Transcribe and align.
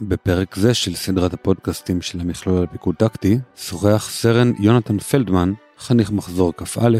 בפרק 0.00 0.56
זה 0.56 0.74
של 0.74 0.94
סדרת 0.94 1.34
הפודקאסטים 1.34 2.02
של 2.02 2.20
המכלול 2.20 2.58
על 2.58 2.66
פיקוד 2.66 2.94
טקטי, 2.94 3.38
שוחח 3.56 4.08
סרן 4.10 4.52
יונתן 4.58 4.98
פלדמן, 4.98 5.52
חניך 5.78 6.10
מחזור 6.10 6.52
כ"א, 6.56 6.98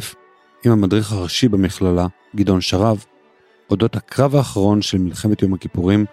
עם 0.64 0.72
המדריך 0.72 1.12
הראשי 1.12 1.48
במכללה, 1.48 2.06
גדעון 2.36 2.60
שרב, 2.60 3.04
אודות 3.70 3.96
הקרב 3.96 4.36
האחרון 4.36 4.82
של 4.82 4.98
מלחמת 4.98 5.42
יום 5.42 5.54
הכיפורים 5.54 6.04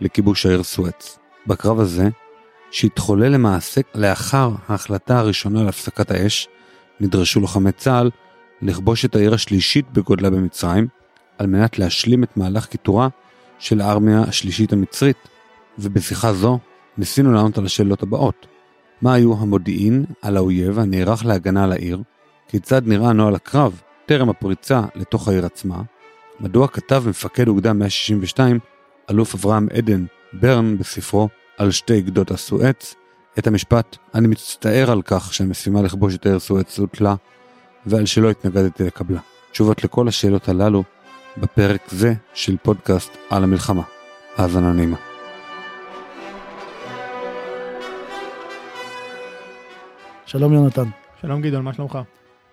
לכיבוש 0.00 0.46
העיר 0.46 0.62
סואץ. 0.62 1.18
בקרב 1.46 1.80
הזה, 1.80 2.08
שהתחולל 2.70 3.28
למעשה 3.28 3.80
לאחר 3.94 4.50
ההחלטה 4.68 5.18
הראשונה 5.18 5.62
להפסקת 5.62 6.10
האש, 6.10 6.48
נדרשו 7.00 7.40
לוחמי 7.40 7.72
צה"ל 7.72 8.10
לכבוש 8.62 9.04
את 9.04 9.16
העיר 9.16 9.34
השלישית 9.34 9.90
בגודלה 9.92 10.30
במצרים, 10.30 10.86
על 11.38 11.46
מנת 11.46 11.78
להשלים 11.78 12.24
את 12.24 12.36
מהלך 12.36 12.66
קיטורה 12.66 13.08
של 13.58 13.80
הארמיה 13.80 14.22
השלישית 14.22 14.72
המצרית, 14.72 15.16
ובשיחה 15.78 16.32
זו 16.32 16.58
ניסינו 16.98 17.32
לענות 17.32 17.58
על 17.58 17.64
השאלות 17.64 18.02
הבאות: 18.02 18.46
מה 19.02 19.14
היו 19.14 19.32
המודיעין 19.32 20.04
על 20.22 20.36
האויב 20.36 20.78
הנערך 20.78 21.24
להגנה 21.24 21.64
על 21.64 21.72
העיר? 21.72 22.02
כיצד 22.48 22.82
נראה 22.86 23.12
נוהל 23.12 23.34
הקרב 23.34 23.80
טרם 24.06 24.28
הפריצה 24.28 24.82
לתוך 24.94 25.28
העיר 25.28 25.46
עצמה? 25.46 25.82
מדוע 26.40 26.68
כתב 26.68 27.04
מפקד 27.06 27.48
אוגדה 27.48 27.72
162, 27.72 28.58
אלוף 29.10 29.34
אברהם 29.34 29.68
עדן 29.74 30.04
ברן 30.32 30.78
בספרו 30.78 31.28
על 31.58 31.70
שתי 31.70 32.00
גדות 32.00 32.30
הסואץ, 32.30 32.94
את 33.38 33.46
המשפט 33.46 33.96
"אני 34.14 34.28
מצטער 34.28 34.90
על 34.90 35.02
כך 35.02 35.34
שהמשימה 35.34 35.82
לכבוש 35.82 36.14
את 36.14 36.26
העיר 36.26 36.38
סואץ 36.38 36.78
הוטלה, 36.78 37.14
ועל 37.86 38.06
שלא 38.06 38.30
התנגדתי 38.30 38.84
לקבלה". 38.84 39.20
תשובות 39.52 39.84
לכל 39.84 40.08
השאלות 40.08 40.48
הללו 40.48 40.84
בפרק 41.36 41.82
זה 41.88 42.14
של 42.34 42.56
פודקאסט 42.62 43.10
על 43.30 43.44
המלחמה. 43.44 43.82
האזנה 44.36 44.72
נעימה. 44.72 45.15
שלום 50.38 50.52
יונתן. 50.52 50.84
שלום 51.20 51.42
גדעון, 51.42 51.64
מה 51.64 51.72
שלומך? 51.72 51.98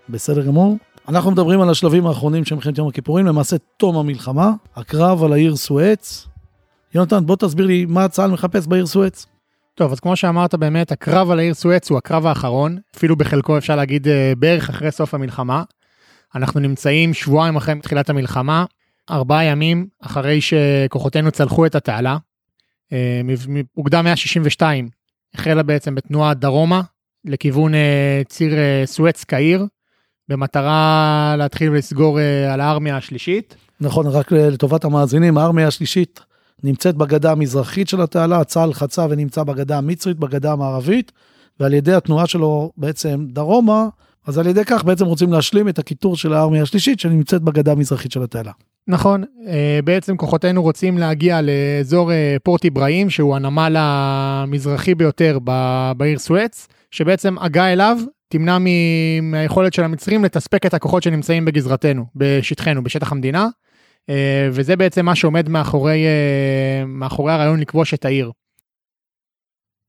בסדר 0.09 0.45
גמור. 0.45 0.77
אנחנו 1.07 1.31
מדברים 1.31 1.61
על 1.61 1.69
השלבים 1.69 2.07
האחרונים 2.07 2.45
של 2.45 2.55
מלחמת 2.55 2.77
יום 2.77 2.87
הכיפורים, 2.87 3.25
למעשה 3.25 3.55
תום 3.77 3.97
המלחמה, 3.97 4.51
הקרב 4.75 5.23
על 5.23 5.33
העיר 5.33 5.55
סואץ. 5.55 6.27
יונתן, 6.95 7.25
בוא 7.25 7.35
תסביר 7.35 7.65
לי 7.65 7.85
מה 7.85 8.07
צה"ל 8.07 8.31
מחפש 8.31 8.67
בעיר 8.67 8.85
סואץ. 8.85 9.25
טוב, 9.75 9.91
אז 9.91 9.99
כמו 9.99 10.15
שאמרת 10.15 10.55
באמת, 10.55 10.91
הקרב 10.91 11.31
על 11.31 11.39
העיר 11.39 11.53
סואץ 11.53 11.89
הוא 11.89 11.97
הקרב 11.97 12.25
האחרון, 12.25 12.77
אפילו 12.95 13.15
בחלקו 13.15 13.57
אפשר 13.57 13.75
להגיד 13.75 14.07
אה, 14.07 14.33
בערך 14.37 14.69
אחרי 14.69 14.91
סוף 14.91 15.13
המלחמה. 15.13 15.63
אנחנו 16.35 16.59
נמצאים 16.59 17.13
שבועיים 17.13 17.55
אחרי 17.55 17.79
תחילת 17.79 18.09
המלחמה, 18.09 18.65
ארבעה 19.11 19.43
ימים 19.43 19.87
אחרי 20.01 20.39
שכוחותינו 20.41 21.31
צלחו 21.31 21.65
את 21.65 21.75
התעלה. 21.75 22.17
אוגדה 23.77 24.01
162 24.01 24.89
החלה 25.35 25.63
בעצם 25.63 25.95
בתנועה 25.95 26.33
דרומה 26.33 26.81
לכיוון 27.25 27.75
אה, 27.75 28.21
ציר 28.27 28.53
סואץ 28.85 29.23
קהיר, 29.23 29.65
במטרה 30.29 31.35
להתחיל 31.37 31.69
ולסגור 31.69 32.19
על 32.53 32.61
הארמיה 32.61 32.97
השלישית. 32.97 33.55
נכון, 33.81 34.07
רק 34.07 34.31
לטובת 34.31 34.85
המאזינים, 34.85 35.37
הארמיה 35.37 35.67
השלישית 35.67 36.19
נמצאת 36.63 36.95
בגדה 36.95 37.31
המזרחית 37.31 37.87
של 37.89 38.01
התעלה, 38.01 38.43
צה"ל 38.43 38.73
חצה 38.73 39.05
ונמצא 39.09 39.43
בגדה 39.43 39.77
המצרית, 39.77 40.19
בגדה 40.19 40.51
המערבית, 40.51 41.11
ועל 41.59 41.73
ידי 41.73 41.93
התנועה 41.93 42.27
שלו 42.27 42.71
בעצם 42.77 43.25
דרומה, 43.29 43.87
אז 44.27 44.37
על 44.37 44.47
ידי 44.47 44.65
כך 44.65 44.83
בעצם 44.83 45.05
רוצים 45.05 45.33
להשלים 45.33 45.69
את 45.69 45.79
הקיטור 45.79 46.17
של 46.17 46.33
הארמיה 46.33 46.61
השלישית 46.61 46.99
שנמצאת 46.99 47.41
בגדה 47.41 47.71
המזרחית 47.71 48.11
של 48.11 48.23
התעלה. 48.23 48.51
נכון, 48.87 49.23
אה, 49.47 49.79
בעצם 49.83 50.17
כוחותינו 50.17 50.61
רוצים 50.61 50.97
להגיע 50.97 51.39
לאזור 51.41 52.11
אה, 52.11 52.35
פורט 52.43 52.63
איברהים, 52.63 53.09
שהוא 53.09 53.35
הנמל 53.35 53.75
המזרחי 53.77 54.95
ביותר 54.95 55.39
בעיר 55.97 56.19
סואץ, 56.19 56.67
שבעצם 56.93 57.37
הגעה 57.39 57.73
אליו 57.73 57.97
תמנע 58.27 58.57
מהיכולת 59.21 59.73
של 59.73 59.83
המצרים 59.83 60.23
לתספק 60.23 60.65
את 60.65 60.73
הכוחות 60.73 61.03
שנמצאים 61.03 61.45
בגזרתנו, 61.45 62.05
בשטחנו, 62.15 62.83
בשטח 62.83 63.11
המדינה. 63.11 63.47
אה, 64.09 64.49
וזה 64.51 64.75
בעצם 64.75 65.05
מה 65.05 65.15
שעומד 65.15 65.49
מאחורי, 65.49 66.05
אה, 66.05 66.85
מאחורי 66.85 67.33
הרעיון 67.33 67.59
לכבוש 67.59 67.93
את 67.93 68.05
העיר. 68.05 68.31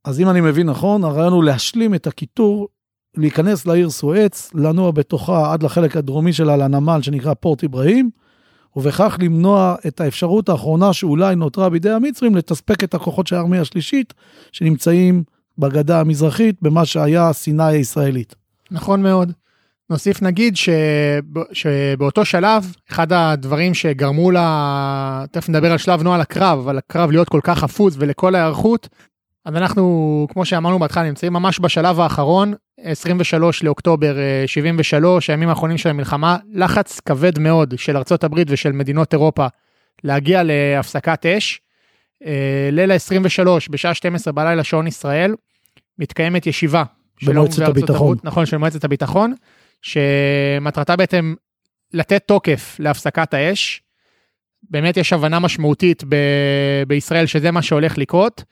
אז 0.05 0.21
אם 0.21 0.29
אני 0.29 0.41
מבין 0.41 0.67
נכון, 0.67 1.05
הרעיון 1.05 1.33
הוא 1.33 1.45
להשלים 1.45 1.95
את 1.95 2.06
הקיטור, 2.06 2.69
להיכנס 3.17 3.67
לעיר 3.67 3.91
סואץ, 3.91 4.50
לנוע 4.55 4.91
בתוכה 4.91 5.53
עד 5.53 5.62
לחלק 5.62 5.97
הדרומי 5.97 6.33
שלה, 6.33 6.56
לנמל 6.56 7.03
שנקרא 7.03 7.34
פורט 7.34 7.65
אברהים, 7.65 8.11
ובכך 8.77 9.17
למנוע 9.21 9.75
את 9.87 10.00
האפשרות 10.00 10.49
האחרונה 10.49 10.93
שאולי 10.93 11.37
נותרה 11.37 11.71
בידי 11.71 11.91
המצרים 11.91 12.37
לתספק 12.37 12.84
את 12.84 12.95
הכוחות 12.95 13.27
של 13.27 13.37
הארמיה 13.37 13.61
השלישית, 13.61 14.15
שנמצאים 14.53 15.25
בגדה 15.59 16.01
המזרחית, 16.01 16.57
במה 16.63 16.85
שהיה 16.85 17.33
סיני 17.33 17.65
הישראלית. 17.65 18.35
נכון 18.71 19.03
מאוד. 19.03 19.33
נוסיף 19.91 20.23
נגיד 20.23 20.57
שב, 20.57 20.73
שבאותו 21.53 22.25
שלב 22.25 22.75
אחד 22.91 23.13
הדברים 23.13 23.75
שגרמו 23.75 24.31
לה, 24.31 25.25
תכף 25.31 25.49
נדבר 25.49 25.73
על 25.73 25.79
שלב 25.79 26.03
נוהל 26.03 26.21
הקרב, 26.21 26.59
אבל 26.59 26.79
הקרב 26.79 27.11
להיות 27.11 27.29
כל 27.29 27.41
כך 27.43 27.59
חפוז 27.59 27.97
ולכל 27.99 28.35
ההיערכות, 28.35 28.89
אז 29.45 29.57
אנחנו 29.57 30.27
כמו 30.33 30.45
שאמרנו 30.45 30.79
בהתחלה 30.79 31.03
נמצאים 31.03 31.33
ממש 31.33 31.61
בשלב 31.61 32.01
האחרון 32.01 32.55
23 32.81 33.63
לאוקטובר 33.63 34.17
73 34.47 35.31
הימים 35.31 35.49
האחרונים 35.49 35.79
של 35.79 35.89
המלחמה 35.89 36.37
לחץ 36.53 37.01
כבד 37.01 37.39
מאוד 37.39 37.75
של 37.79 37.97
ארצות 37.97 38.25
הברית 38.25 38.49
ושל 38.51 38.73
מדינות 38.73 39.13
אירופה 39.13 39.47
להגיע 40.05 40.43
להפסקת 40.45 41.27
אש. 41.27 41.61
אה, 42.27 42.69
ליל 42.73 42.91
ה-23 42.91 43.49
בשעה 43.71 43.95
12 43.95 44.33
בלילה 44.33 44.65
שעון 44.65 44.87
ישראל 44.87 45.35
מתקיימת 45.99 46.47
ישיבה 46.47 46.85
במועצת 47.23 47.62
הביטחון 47.62 48.07
הברית, 48.07 48.25
נכון 48.25 48.47
של 48.47 48.57
מועצת 48.57 48.85
הביטחון 48.85 49.35
שמטרתה 49.83 50.97
בעצם 50.97 51.35
לתת 51.93 52.23
תוקף 52.27 52.77
להפסקת 52.79 53.35
האש. 53.35 53.83
באמת 54.71 54.97
יש 54.97 55.12
הבנה 55.12 55.39
משמעותית 55.39 56.05
ב- 56.09 56.83
בישראל 56.87 57.27
שזה 57.27 57.51
מה 57.51 57.62
שהולך 57.62 57.99
לקרות, 57.99 58.45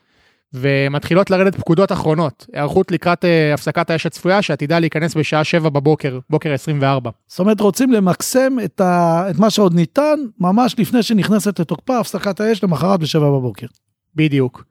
ומתחילות 0.55 1.31
לרדת 1.31 1.57
פקודות 1.57 1.93
אחרונות, 1.93 2.47
היערכות 2.53 2.91
לקראת 2.91 3.25
uh, 3.25 3.55
הפסקת 3.55 3.91
האש 3.91 4.07
הצפויה 4.07 4.43
שעתידה 4.43 4.79
להיכנס 4.79 5.15
בשעה 5.15 5.45
7 5.45 5.69
בבוקר, 5.69 6.19
בוקר 6.31 6.53
24. 6.53 7.11
זאת 7.27 7.41
אומרת 7.41 7.61
רוצים 7.61 7.93
למקסם 7.93 8.57
את, 8.65 8.81
ה... 8.81 9.25
את 9.31 9.39
מה 9.39 9.51
שעוד 9.51 9.75
ניתן 9.75 10.21
ממש 10.41 10.75
לפני 10.79 11.03
שנכנסת 11.03 11.59
לתוקפה 11.59 11.99
הפסקת 11.99 12.41
האש 12.41 12.65
למחרת 12.65 13.01
ב-7 13.01 13.19
בבוקר. 13.19 13.67
בדיוק. 14.15 14.65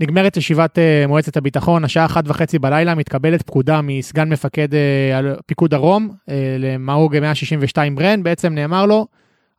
נגמרת 0.00 0.36
ישיבת 0.36 0.78
uh, 0.78 1.08
מועצת 1.08 1.36
הביטחון, 1.36 1.84
השעה 1.84 2.04
אחת 2.04 2.24
וחצי 2.26 2.58
בלילה 2.58 2.94
מתקבלת 2.94 3.42
פקודה 3.42 3.80
מסגן 3.82 4.28
מפקד 4.28 4.68
uh, 4.74 4.76
פיקוד 5.46 5.70
דרום, 5.70 6.08
uh, 6.10 6.32
למאו"ג 6.58 7.18
162 7.18 7.96
ברן, 7.96 8.22
בעצם 8.22 8.54
נאמר 8.54 8.86
לו, 8.86 9.06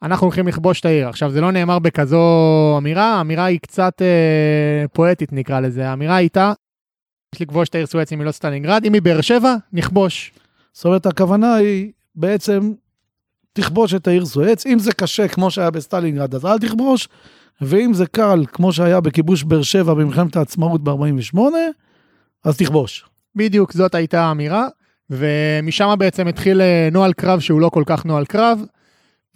אנחנו 0.01 0.25
הולכים 0.25 0.47
לכבוש 0.47 0.79
את 0.79 0.85
העיר. 0.85 1.07
עכשיו 1.07 1.31
זה 1.31 1.41
לא 1.41 1.51
נאמר 1.51 1.79
בכזו 1.79 2.75
אמירה, 2.77 3.13
האמירה 3.13 3.45
היא 3.45 3.59
קצת 3.59 4.01
uh, 4.01 4.87
פואטית 4.87 5.33
נקרא 5.33 5.59
לזה, 5.59 5.89
האמירה 5.89 6.15
הייתה, 6.15 6.53
יש 7.35 7.41
לכבוש 7.41 7.69
את 7.69 7.75
העיר 7.75 7.87
סואץ 7.87 8.11
אם 8.11 8.19
היא 8.19 8.25
לא 8.25 8.31
סטלינגרד, 8.31 8.85
אם 8.85 8.93
היא 8.93 9.01
באר 9.01 9.21
שבע, 9.21 9.55
נכבוש. 9.73 10.31
זאת 10.73 10.85
אומרת 10.85 11.05
הכוונה 11.05 11.55
היא 11.55 11.91
בעצם 12.15 12.73
תכבוש 13.53 13.93
את 13.93 14.07
העיר 14.07 14.25
סואץ, 14.25 14.65
אם 14.65 14.79
זה 14.79 14.93
קשה 14.93 15.27
כמו 15.27 15.51
שהיה 15.51 15.71
בסטלינגרד 15.71 16.35
אז 16.35 16.45
אל 16.45 16.59
תכבוש. 16.59 17.07
ואם 17.61 17.93
זה 17.93 18.05
קל, 18.05 18.45
כמו 18.51 18.73
שהיה 18.73 19.01
בכיבוש 19.01 19.43
באר 19.43 19.61
שבע 19.61 19.93
במלחמת 19.93 20.35
העצמאות 20.35 20.83
ב-48, 20.83 21.39
אז 22.45 22.57
תכבוש. 22.57 23.05
בדיוק, 23.35 23.73
זאת 23.73 23.95
הייתה 23.95 24.21
האמירה, 24.21 24.67
ומשם 25.09 25.95
בעצם 25.99 26.27
התחיל 26.27 26.61
אה, 26.61 26.89
נוהל 26.91 27.13
קרב 27.13 27.39
שהוא 27.39 27.61
לא 27.61 27.69
כל 27.69 27.83
כך 27.85 28.05
נוהל 28.05 28.25
קרב, 28.25 28.59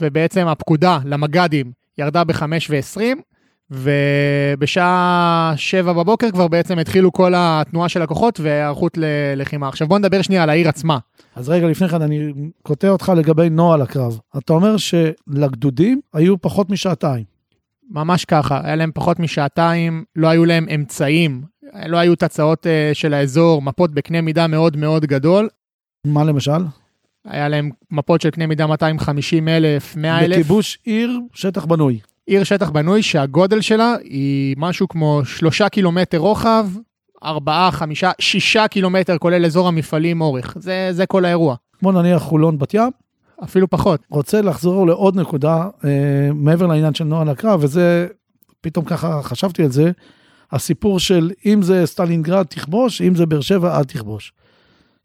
ובעצם 0.04 0.48
הפקודה 0.48 1.00
למג"דים 1.06 1.72
ירדה 1.98 2.24
ב-5 2.24 2.44
ו-20, 2.70 3.02
ובשעה 3.72 5.54
7 5.56 5.94
בבוקר 5.94 6.32
כבר 6.32 6.48
בעצם 6.48 6.80
התחילו 6.80 7.12
כל 7.12 7.34
התנועה 7.36 7.90
של 7.90 8.02
הכוחות 8.02 8.40
והיערכות 8.40 8.98
ללחימה. 8.98 9.68
עכשיו 9.68 9.88
בוא 9.88 10.00
נדבר 10.00 10.22
שנייה 10.22 10.44
על 10.44 10.50
העיר 10.50 10.70
עצמה. 10.70 10.98
אז 11.36 11.50
רגע 11.50 11.68
לפני 11.68 11.90
כן 11.90 12.02
אני 12.02 12.34
קוטע 12.62 12.90
אותך 12.90 13.12
לגבי 13.18 13.50
נוהל 13.50 13.82
הקרב. 13.82 14.20
אתה 14.38 14.54
אומר 14.54 14.76
שלגדודים 14.78 16.02
היו 16.14 16.42
פחות 16.42 16.70
משעתיים. 16.70 17.24
ממש 17.92 18.26
ככה, 18.26 18.62
היה 18.64 18.76
להם 18.76 18.92
פחות 18.94 19.20
משעתיים, 19.20 20.04
לא 20.16 20.28
היו 20.28 20.46
להם 20.46 20.66
אמצעים, 20.76 21.42
לא 21.86 21.98
היו 21.98 22.16
תצעות 22.16 22.66
uh, 22.66 22.94
של 22.94 23.14
האזור, 23.14 23.62
מפות 23.62 23.94
בקנה 23.94 24.22
מידה 24.22 24.48
מאוד 24.48 24.78
מאוד 24.78 25.06
גדול. 25.06 25.50
מה 26.08 26.24
למשל? 26.24 26.62
היה 27.26 27.50
להם 27.50 27.70
מפות 27.92 28.22
של 28.22 28.30
קנה 28.30 28.48
מידה 28.48 28.68
250 28.68 29.48
אלף, 29.48 29.96
100 29.96 30.20
אלף. 30.20 30.38
בכיבוש 30.38 30.80
עיר, 30.84 31.20
שטח 31.34 31.66
בנוי. 31.66 32.00
עיר 32.26 32.44
שטח 32.44 32.70
בנוי 32.70 33.04
שהגודל 33.04 33.62
שלה 33.62 33.96
היא 34.04 34.56
משהו 34.58 34.88
כמו 34.88 35.22
שלושה 35.26 35.70
קילומטר 35.70 36.18
רוחב, 36.18 36.68
ארבעה, 37.24 37.72
חמישה, 37.72 38.12
שישה 38.20 38.68
קילומטר 38.68 39.18
כולל 39.18 39.46
אזור 39.46 39.68
המפעלים 39.68 40.22
אורך. 40.22 40.58
זה, 40.60 40.90
זה 40.92 41.06
כל 41.06 41.26
האירוע. 41.26 41.56
כמו 41.80 41.92
נניח 41.92 42.22
חולון 42.22 42.58
בת 42.58 42.74
ים? 42.74 42.92
אפילו 43.44 43.70
פחות. 43.70 44.02
רוצה 44.10 44.42
לחזור 44.42 44.88
לעוד 44.88 45.16
נקודה 45.16 45.68
אה, 45.86 45.90
מעבר 46.34 46.68
לעניין 46.68 46.94
של 46.94 47.04
נוהל 47.04 47.30
הקרב, 47.30 47.64
וזה, 47.64 48.08
פתאום 48.62 48.86
ככה 48.86 49.22
חשבתי 49.24 49.64
על 49.64 49.72
זה. 49.72 49.92
הסיפור 50.52 51.00
של 51.00 51.32
אם 51.46 51.62
זה 51.62 51.86
סטלינגרד 51.86 52.46
תכבוש, 52.46 53.02
אם 53.02 53.16
זה 53.16 53.26
באר 53.26 53.42
שבע 53.42 53.78
אל 53.78 53.84
תכבוש. 53.84 54.34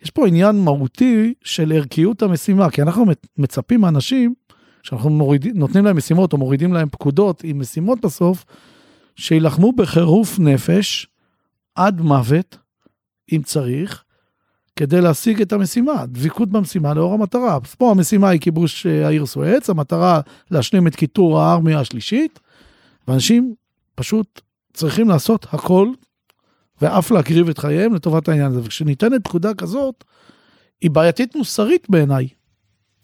יש 0.02 0.10
פה 0.10 0.26
עניין 0.26 0.64
מהותי 0.64 1.34
של 1.44 1.72
ערכיות 1.72 2.22
המשימה, 2.22 2.70
כי 2.70 2.82
אנחנו 2.82 3.04
מצפים 3.36 3.80
מאנשים, 3.80 4.34
כשאנחנו 4.82 5.10
מורידים, 5.10 5.58
נותנים 5.58 5.84
להם 5.84 5.96
משימות 5.96 6.32
או 6.32 6.38
מורידים 6.38 6.72
להם 6.72 6.88
פקודות 6.88 7.44
עם 7.44 7.60
משימות 7.60 8.00
בסוף, 8.00 8.44
שיילחמו 9.16 9.72
בחירוף 9.72 10.38
נפש 10.38 11.06
עד 11.74 12.00
מוות, 12.00 12.58
אם 13.32 13.42
צריך, 13.44 14.04
כדי 14.76 15.00
להשיג 15.00 15.40
את 15.40 15.52
המשימה, 15.52 16.06
דביקות 16.06 16.48
במשימה 16.48 16.94
לאור 16.94 17.14
המטרה. 17.14 17.58
אז 17.64 17.74
פה 17.74 17.90
המשימה 17.90 18.28
היא 18.28 18.40
כיבוש 18.40 18.86
אה, 18.86 19.06
העיר 19.06 19.26
סואץ, 19.26 19.70
המטרה 19.70 20.20
להשלים 20.50 20.86
את 20.86 20.96
קיטור 20.96 21.40
הארמיה 21.40 21.80
השלישית, 21.80 22.40
ואנשים 23.08 23.54
פשוט 23.94 24.40
צריכים 24.72 25.08
לעשות 25.08 25.46
הכל, 25.52 25.88
ואף 26.82 27.10
להקריב 27.10 27.48
את 27.48 27.58
חייהם 27.58 27.94
לטובת 27.94 28.28
העניין 28.28 28.46
הזה. 28.46 28.60
וכשניתנת 28.64 29.25
פקודה 29.25 29.54
כזאת, 29.54 30.04
היא 30.80 30.90
בעייתית 30.90 31.36
מוסרית 31.36 31.86
בעיניי. 31.90 32.28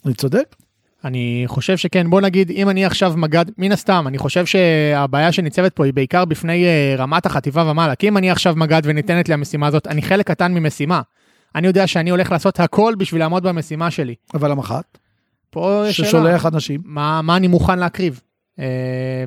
אני 0.06 0.15
צודק? 0.15 0.56
אני 1.05 1.44
חושב 1.47 1.76
שכן, 1.76 2.11
בוא 2.11 2.21
נגיד, 2.21 2.50
אם 2.50 2.69
אני 2.69 2.85
עכשיו 2.85 3.15
מג"ד, 3.17 3.44
מן 3.59 3.73
הסתם, 3.73 4.05
אני 4.09 4.19
חושב 4.19 4.47
שהבעיה 4.47 5.32
שניצבת 5.32 5.73
פה 5.73 5.85
היא 5.85 5.94
בעיקר 5.94 6.25
בפני 6.25 6.65
uh, 6.65 7.00
רמת 7.00 7.26
החטיבה 7.26 7.71
ומעלה, 7.71 7.94
כי 7.94 8.09
אם 8.09 8.17
אני 8.17 8.31
עכשיו 8.31 8.55
מג"ד 8.56 8.82
וניתנת 8.85 9.29
לי 9.29 9.35
המשימה 9.35 9.67
הזאת, 9.67 9.87
אני 9.87 10.03
חלק 10.03 10.27
קטן 10.27 10.55
ממשימה. 10.55 11.00
אני 11.55 11.67
יודע 11.67 11.87
שאני 11.87 12.11
הולך 12.11 12.32
לעשות 12.32 12.61
הכל 12.61 12.94
בשביל 12.99 13.20
לעמוד 13.20 13.43
במשימה 13.43 13.91
שלי. 13.91 14.15
אבל 14.35 14.50
המח"ט? 14.50 14.99
פה 15.50 15.85
יש 15.88 15.97
שאלה. 15.97 16.09
ששולח 16.09 16.47
אנשים. 16.47 16.81
מה, 16.85 17.23
מה 17.23 17.37
אני 17.37 17.49
מוכן 17.49 17.79
להקריב? 17.79 18.20
Uh, 18.59 18.62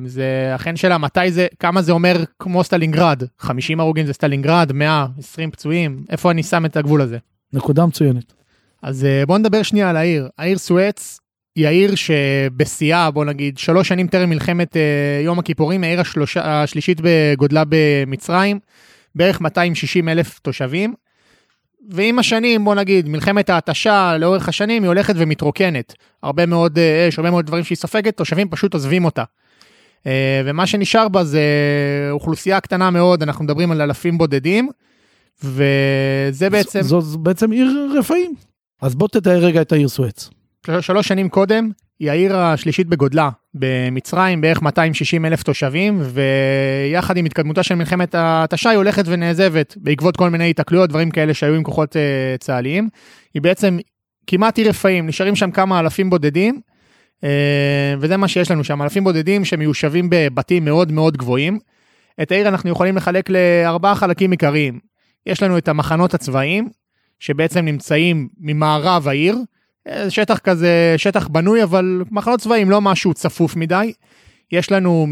זה 0.06 0.52
אכן 0.54 0.76
שאלה, 0.76 0.98
מתי 0.98 1.30
זה, 1.32 1.46
כמה 1.58 1.82
זה 1.82 1.92
אומר 1.92 2.24
כמו 2.38 2.64
סטלינגרד? 2.64 3.22
50 3.38 3.80
הרוגים 3.80 4.06
זה 4.06 4.12
סטלינגרד, 4.12 4.72
100, 4.72 5.06
20 5.18 5.50
פצועים, 5.50 6.04
איפה 6.10 6.30
אני 6.30 6.42
שם 6.42 6.64
את 6.64 6.76
הגבול 6.76 7.02
הזה? 7.02 7.18
נקודה 7.52 7.86
מצוינת. 7.86 8.32
אז 8.82 9.06
uh, 9.06 9.26
בוא 9.26 9.38
נדבר 9.38 9.62
שנייה 9.62 9.90
על 9.90 9.96
העיר. 9.96 10.28
העיר 10.38 10.58
סואץ 10.58 11.20
היא 11.56 11.66
העיר 11.66 11.94
שבשיאה, 11.94 13.10
בוא 13.10 13.24
נגיד, 13.24 13.58
שלוש 13.58 13.88
שנים 13.88 14.06
טרם 14.06 14.30
מלחמת 14.30 14.72
uh, 14.76 15.24
יום 15.24 15.38
הכיפורים, 15.38 15.84
העיר 15.84 16.00
השלוש, 16.00 16.36
השלישית 16.36 17.00
בגודלה 17.02 17.62
במצרים, 17.68 18.58
בערך 19.14 19.40
260 19.40 20.08
אלף 20.08 20.38
תושבים. 20.38 20.94
ועם 21.88 22.18
השנים, 22.18 22.64
בוא 22.64 22.74
נגיד, 22.74 23.08
מלחמת 23.08 23.50
ההתשה 23.50 24.16
לאורך 24.18 24.48
השנים 24.48 24.82
היא 24.82 24.88
הולכת 24.88 25.14
ומתרוקנת. 25.16 25.94
הרבה 26.22 26.46
מאוד 26.46 26.78
אה, 26.78 27.08
אש, 27.08 27.18
הרבה 27.18 27.30
מאוד 27.30 27.46
דברים 27.46 27.64
שהיא 27.64 27.76
סופגת, 27.76 28.16
תושבים 28.16 28.48
פשוט 28.48 28.74
עוזבים 28.74 29.04
אותה. 29.04 29.24
אה, 30.06 30.42
ומה 30.44 30.66
שנשאר 30.66 31.08
בה 31.08 31.24
זה 31.24 31.42
אוכלוסייה 32.10 32.60
קטנה 32.60 32.90
מאוד, 32.90 33.22
אנחנו 33.22 33.44
מדברים 33.44 33.70
על 33.70 33.80
אלפים 33.82 34.18
בודדים, 34.18 34.68
וזה 35.44 36.50
בעצם... 36.50 36.82
זו, 36.82 37.00
זו 37.00 37.18
בעצם 37.18 37.50
עיר 37.50 37.88
רפאים. 37.98 38.34
אז 38.82 38.94
בוא 38.94 39.08
תתאר 39.08 39.38
רגע 39.38 39.62
את 39.62 39.72
העיר 39.72 39.88
סואץ. 39.88 40.30
שלוש 40.80 41.08
שנים 41.08 41.28
קודם, 41.28 41.70
היא 41.98 42.10
העיר 42.10 42.36
השלישית 42.36 42.86
בגודלה 42.86 43.30
במצרים, 43.54 44.40
בערך 44.40 44.62
260 44.62 45.24
אלף 45.24 45.42
תושבים, 45.42 46.02
ויחד 46.02 47.16
עם 47.16 47.24
התקדמותה 47.24 47.62
של 47.62 47.74
מלחמת 47.74 48.14
ההתשה 48.14 48.70
היא 48.70 48.76
הולכת 48.76 49.04
ונעזבת 49.06 49.74
בעקבות 49.76 50.16
כל 50.16 50.30
מיני 50.30 50.50
התקלויות, 50.50 50.90
דברים 50.90 51.10
כאלה 51.10 51.34
שהיו 51.34 51.54
עם 51.54 51.62
כוחות 51.62 51.96
uh, 51.96 52.38
צה"ליים. 52.38 52.88
היא 53.34 53.42
בעצם 53.42 53.78
כמעט 54.26 54.58
עיר 54.58 54.68
רפאים, 54.68 55.06
נשארים 55.06 55.36
שם 55.36 55.50
כמה 55.50 55.80
אלפים 55.80 56.10
בודדים, 56.10 56.60
uh, 57.16 57.24
וזה 58.00 58.16
מה 58.16 58.28
שיש 58.28 58.50
לנו 58.50 58.64
שם, 58.64 58.82
אלפים 58.82 59.04
בודדים 59.04 59.44
שמיושבים 59.44 60.08
בבתים 60.10 60.64
מאוד 60.64 60.92
מאוד 60.92 61.16
גבוהים. 61.16 61.58
את 62.22 62.32
העיר 62.32 62.48
אנחנו 62.48 62.70
יכולים 62.70 62.96
לחלק 62.96 63.30
לארבעה 63.30 63.94
חלקים 63.94 64.30
עיקריים. 64.30 64.78
יש 65.26 65.42
לנו 65.42 65.58
את 65.58 65.68
המחנות 65.68 66.14
הצבאיים, 66.14 66.68
שבעצם 67.20 67.64
נמצאים 67.64 68.28
ממערב 68.40 69.08
העיר, 69.08 69.36
שטח 70.08 70.38
כזה, 70.38 70.94
שטח 70.96 71.28
בנוי, 71.28 71.62
אבל 71.62 72.02
מחנות 72.10 72.40
צבאיים 72.40 72.70
לא 72.70 72.80
משהו 72.80 73.14
צפוף 73.14 73.56
מדי. 73.56 73.92
יש 74.52 74.72
לנו 74.72 75.06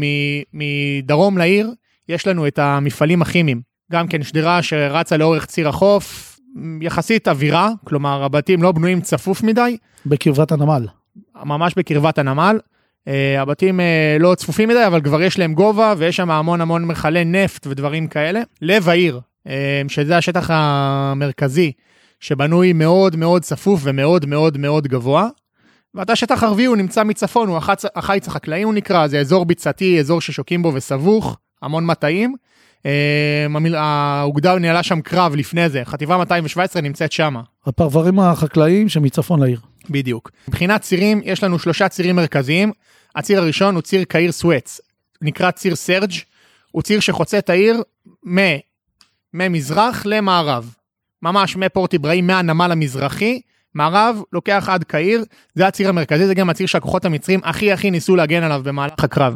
מדרום 0.53 1.37
לעיר, 1.37 1.71
יש 2.09 2.27
לנו 2.27 2.47
את 2.47 2.59
המפעלים 2.59 3.21
הכימיים. 3.21 3.61
גם 3.91 4.07
כן 4.07 4.23
שדרה 4.23 4.63
שרצה 4.63 5.17
לאורך 5.17 5.45
ציר 5.45 5.67
החוף, 5.67 6.39
יחסית 6.81 7.27
אווירה, 7.27 7.69
כלומר 7.83 8.23
הבתים 8.23 8.63
לא 8.63 8.71
בנויים 8.71 9.01
צפוף 9.01 9.43
מדי. 9.43 9.77
בקרבת 10.05 10.51
הנמל. 10.51 10.87
ממש 11.45 11.73
בקרבת 11.77 12.17
הנמל. 12.17 12.59
Uh, 12.59 13.09
הבתים 13.39 13.79
uh, 13.79 13.83
לא 14.21 14.35
צפופים 14.35 14.69
מדי, 14.69 14.87
אבל 14.87 15.01
כבר 15.01 15.21
יש 15.21 15.39
להם 15.39 15.53
גובה 15.53 15.93
ויש 15.97 16.15
שם 16.15 16.31
המון 16.31 16.61
המון 16.61 16.85
מכלי 16.85 17.25
נפט 17.25 17.67
ודברים 17.67 18.07
כאלה. 18.07 18.41
לב 18.61 18.89
העיר, 18.89 19.19
uh, 19.47 19.51
שזה 19.87 20.17
השטח 20.17 20.49
המרכזי 20.53 21.71
שבנוי 22.19 22.73
מאוד 22.73 23.15
מאוד 23.15 23.41
צפוף 23.41 23.81
ומאוד 23.83 24.25
מאוד 24.25 24.57
מאוד 24.57 24.87
גבוה. 24.87 25.27
ואתה 25.95 26.15
שטח 26.15 26.43
ערבי 26.43 26.65
הוא 26.65 26.77
נמצא 26.77 27.03
מצפון, 27.03 27.49
הוא 27.49 27.57
החצ... 27.57 27.85
החיץ 27.95 28.27
החקלאי 28.27 28.63
הוא 28.63 28.73
נקרא, 28.73 29.07
זה 29.07 29.19
אזור 29.19 29.45
ביצתי, 29.45 29.99
אזור 29.99 30.21
ששוקים 30.21 30.61
בו 30.61 30.73
וסבוך, 30.73 31.37
המון 31.61 31.85
מטעים. 31.85 32.35
אה, 32.85 33.45
האוגדה 33.75 34.59
ניהלה 34.59 34.83
שם 34.83 35.01
קרב 35.01 35.35
לפני 35.35 35.69
זה, 35.69 35.81
חטיבה 35.85 36.17
217 36.17 36.81
נמצאת 36.81 37.11
שם. 37.11 37.35
הפרברים 37.65 38.19
החקלאיים 38.19 38.89
שמצפון 38.89 39.39
לעיר. 39.39 39.59
בדיוק. 39.89 40.31
מבחינת 40.47 40.81
צירים, 40.81 41.21
יש 41.23 41.43
לנו 41.43 41.59
שלושה 41.59 41.89
צירים 41.89 42.15
מרכזיים. 42.15 42.71
הציר 43.15 43.39
הראשון 43.39 43.75
הוא 43.75 43.81
ציר 43.81 44.03
קהיר 44.03 44.31
סואץ, 44.31 44.81
נקרא 45.21 45.51
ציר 45.51 45.75
סרג', 45.75 46.11
הוא 46.71 46.81
ציר 46.81 46.99
שחוצה 46.99 47.37
את 47.37 47.49
העיר 47.49 47.83
ממזרח 49.33 50.05
למערב. 50.05 50.73
ממש 51.21 51.55
מפורט 51.55 51.93
אברהים 51.93 52.27
מהנמל 52.27 52.71
המזרחי, 52.71 53.41
מערב, 53.73 54.21
לוקח 54.33 54.69
עד 54.71 54.83
קהיר, 54.83 55.23
זה 55.55 55.67
הציר 55.67 55.89
המרכזי, 55.89 56.27
זה 56.27 56.33
גם 56.33 56.49
הציר 56.49 56.67
שהכוחות 56.67 57.05
המצרים 57.05 57.39
הכי 57.43 57.71
הכי 57.71 57.91
ניסו 57.91 58.15
להגן 58.15 58.43
עליו 58.43 58.61
במהלך 58.63 59.03
הקרב. 59.03 59.35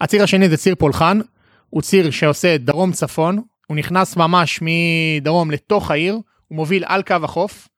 הציר 0.00 0.22
השני 0.22 0.48
זה 0.48 0.56
ציר 0.56 0.74
פולחן, 0.74 1.20
הוא 1.70 1.82
ציר 1.82 2.10
שעושה 2.10 2.58
דרום 2.58 2.92
צפון, 2.92 3.40
הוא 3.66 3.76
נכנס 3.76 4.16
ממש 4.16 4.60
מדרום 4.62 5.50
לתוך 5.50 5.90
העיר, 5.90 6.14
הוא 6.48 6.56
מוביל 6.56 6.84
על 6.86 7.02
קו 7.02 7.14
החוף, 7.22 7.68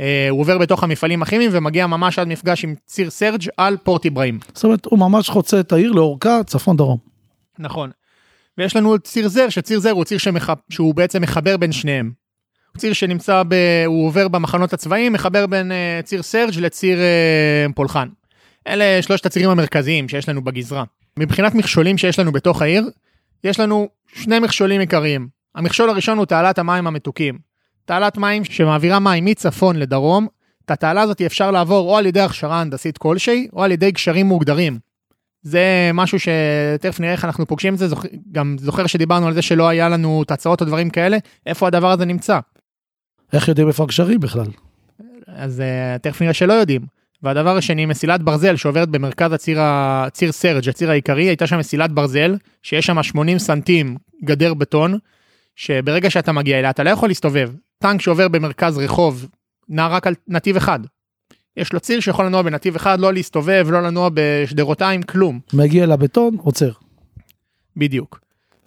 אה, 0.00 0.26
הוא 0.30 0.40
עובר 0.40 0.58
בתוך 0.58 0.82
המפעלים 0.82 1.22
הכימיים 1.22 1.50
ומגיע 1.52 1.86
ממש 1.86 2.18
עד 2.18 2.28
מפגש 2.28 2.64
עם 2.64 2.74
ציר 2.86 3.10
סרג' 3.10 3.42
על 3.56 3.76
פורט 3.76 4.06
אברהים. 4.06 4.38
זאת 4.54 4.64
אומרת, 4.64 4.84
הוא 4.84 4.98
ממש 4.98 5.30
חוצה 5.30 5.60
את 5.60 5.72
העיר 5.72 5.92
לאורכה, 5.92 6.40
צפון 6.46 6.76
דרום. 6.76 6.98
נכון. 7.58 7.90
ויש 8.58 8.76
לנו 8.76 8.98
ציר 8.98 9.28
זר, 9.28 9.48
שציר 9.48 9.80
זר 9.80 9.90
הוא 9.90 10.04
ציר 10.04 10.18
שמח... 10.18 10.50
שהוא 10.70 10.94
בעצם 10.94 11.22
מחבר 11.22 11.56
בין 11.56 11.72
שניהם. 11.72 12.10
ציר 12.78 12.92
שנמצא, 12.92 13.42
ב... 13.48 13.54
הוא 13.86 14.06
עובר 14.06 14.28
במחנות 14.28 14.72
הצבאיים, 14.72 15.12
מחבר 15.12 15.46
בין 15.46 15.72
uh, 15.72 16.06
ציר 16.06 16.22
סרג' 16.22 16.58
לציר 16.60 16.98
uh, 16.98 17.72
פולחן. 17.72 18.08
אלה 18.66 19.02
שלושת 19.02 19.26
הצירים 19.26 19.50
המרכזיים 19.50 20.08
שיש 20.08 20.28
לנו 20.28 20.44
בגזרה. 20.44 20.84
מבחינת 21.18 21.54
מכשולים 21.54 21.98
שיש 21.98 22.18
לנו 22.18 22.32
בתוך 22.32 22.62
העיר, 22.62 22.90
יש 23.44 23.60
לנו 23.60 23.88
שני 24.14 24.38
מכשולים 24.38 24.80
עיקריים. 24.80 25.28
המכשול 25.54 25.90
הראשון 25.90 26.18
הוא 26.18 26.26
תעלת 26.26 26.58
המים 26.58 26.86
המתוקים. 26.86 27.38
תעלת 27.84 28.18
מים 28.18 28.44
שמעבירה 28.44 28.98
מים 28.98 29.24
מצפון 29.24 29.76
לדרום, 29.76 30.26
את 30.64 30.70
התעלה 30.70 31.00
הזאת 31.02 31.20
אפשר 31.20 31.50
לעבור 31.50 31.90
או 31.90 31.96
על 31.96 32.06
ידי 32.06 32.20
הכשרה 32.20 32.60
הנדסית 32.60 32.98
כלשהי, 32.98 33.48
או 33.52 33.64
על 33.64 33.72
ידי 33.72 33.90
גשרים 33.90 34.26
מוגדרים. 34.26 34.78
זה 35.42 35.90
משהו 35.94 36.18
שתכף 36.20 37.00
נראה 37.00 37.12
איך 37.12 37.24
אנחנו 37.24 37.46
פוגשים 37.46 37.74
את 37.74 37.78
זה, 37.78 37.88
זוכ... 37.88 38.06
גם 38.32 38.56
זוכר 38.60 38.86
שדיברנו 38.86 39.26
על 39.26 39.34
זה 39.34 39.42
שלא 39.42 39.68
היה 39.68 39.88
לנו 39.88 40.24
תצעות 40.26 40.60
או 40.60 40.66
דברים 40.66 40.90
כאלה, 40.90 41.18
איפה 41.46 41.66
הדבר 41.66 41.90
הזה 41.90 42.04
נמצא. 42.04 42.38
איך 43.32 43.48
יודעים 43.48 43.68
איפה 43.68 43.82
הגשרים 43.82 44.20
בכלל? 44.20 44.46
אז 45.26 45.60
uh, 45.60 45.98
תכף 45.98 46.22
נראה 46.22 46.34
שלא 46.34 46.52
יודעים. 46.52 46.82
והדבר 47.22 47.56
השני, 47.56 47.86
מסילת 47.86 48.22
ברזל 48.22 48.56
שעוברת 48.56 48.88
במרכז 48.88 49.32
הציר, 49.32 49.58
הציר 49.60 50.32
סרג', 50.32 50.68
הציר 50.68 50.90
העיקרי, 50.90 51.24
הייתה 51.24 51.46
שם 51.46 51.58
מסילת 51.58 51.92
ברזל, 51.92 52.36
שיש 52.62 52.86
שם 52.86 53.02
80 53.02 53.38
סנטים 53.38 53.96
גדר 54.24 54.54
בטון, 54.54 54.98
שברגע 55.56 56.10
שאתה 56.10 56.32
מגיע 56.32 56.58
אליה 56.58 56.70
אתה 56.70 56.82
לא 56.82 56.90
יכול 56.90 57.08
להסתובב. 57.08 57.50
טנק 57.78 58.00
שעובר 58.00 58.28
במרכז 58.28 58.78
רחוב, 58.78 59.28
נע 59.68 59.86
רק 59.86 60.06
על 60.06 60.14
נתיב 60.28 60.56
אחד. 60.56 60.80
יש 61.56 61.72
לו 61.72 61.80
ציר 61.80 62.00
שיכול 62.00 62.26
לנוע 62.26 62.42
בנתיב 62.42 62.76
אחד, 62.76 63.00
לא 63.00 63.12
להסתובב, 63.12 63.66
לא 63.70 63.82
לנוע 63.82 64.08
בשדרותיים, 64.14 65.02
כלום. 65.02 65.40
מגיע 65.52 65.86
לבטון, 65.86 66.36
עוצר. 66.40 66.70
בדיוק. 67.76 68.20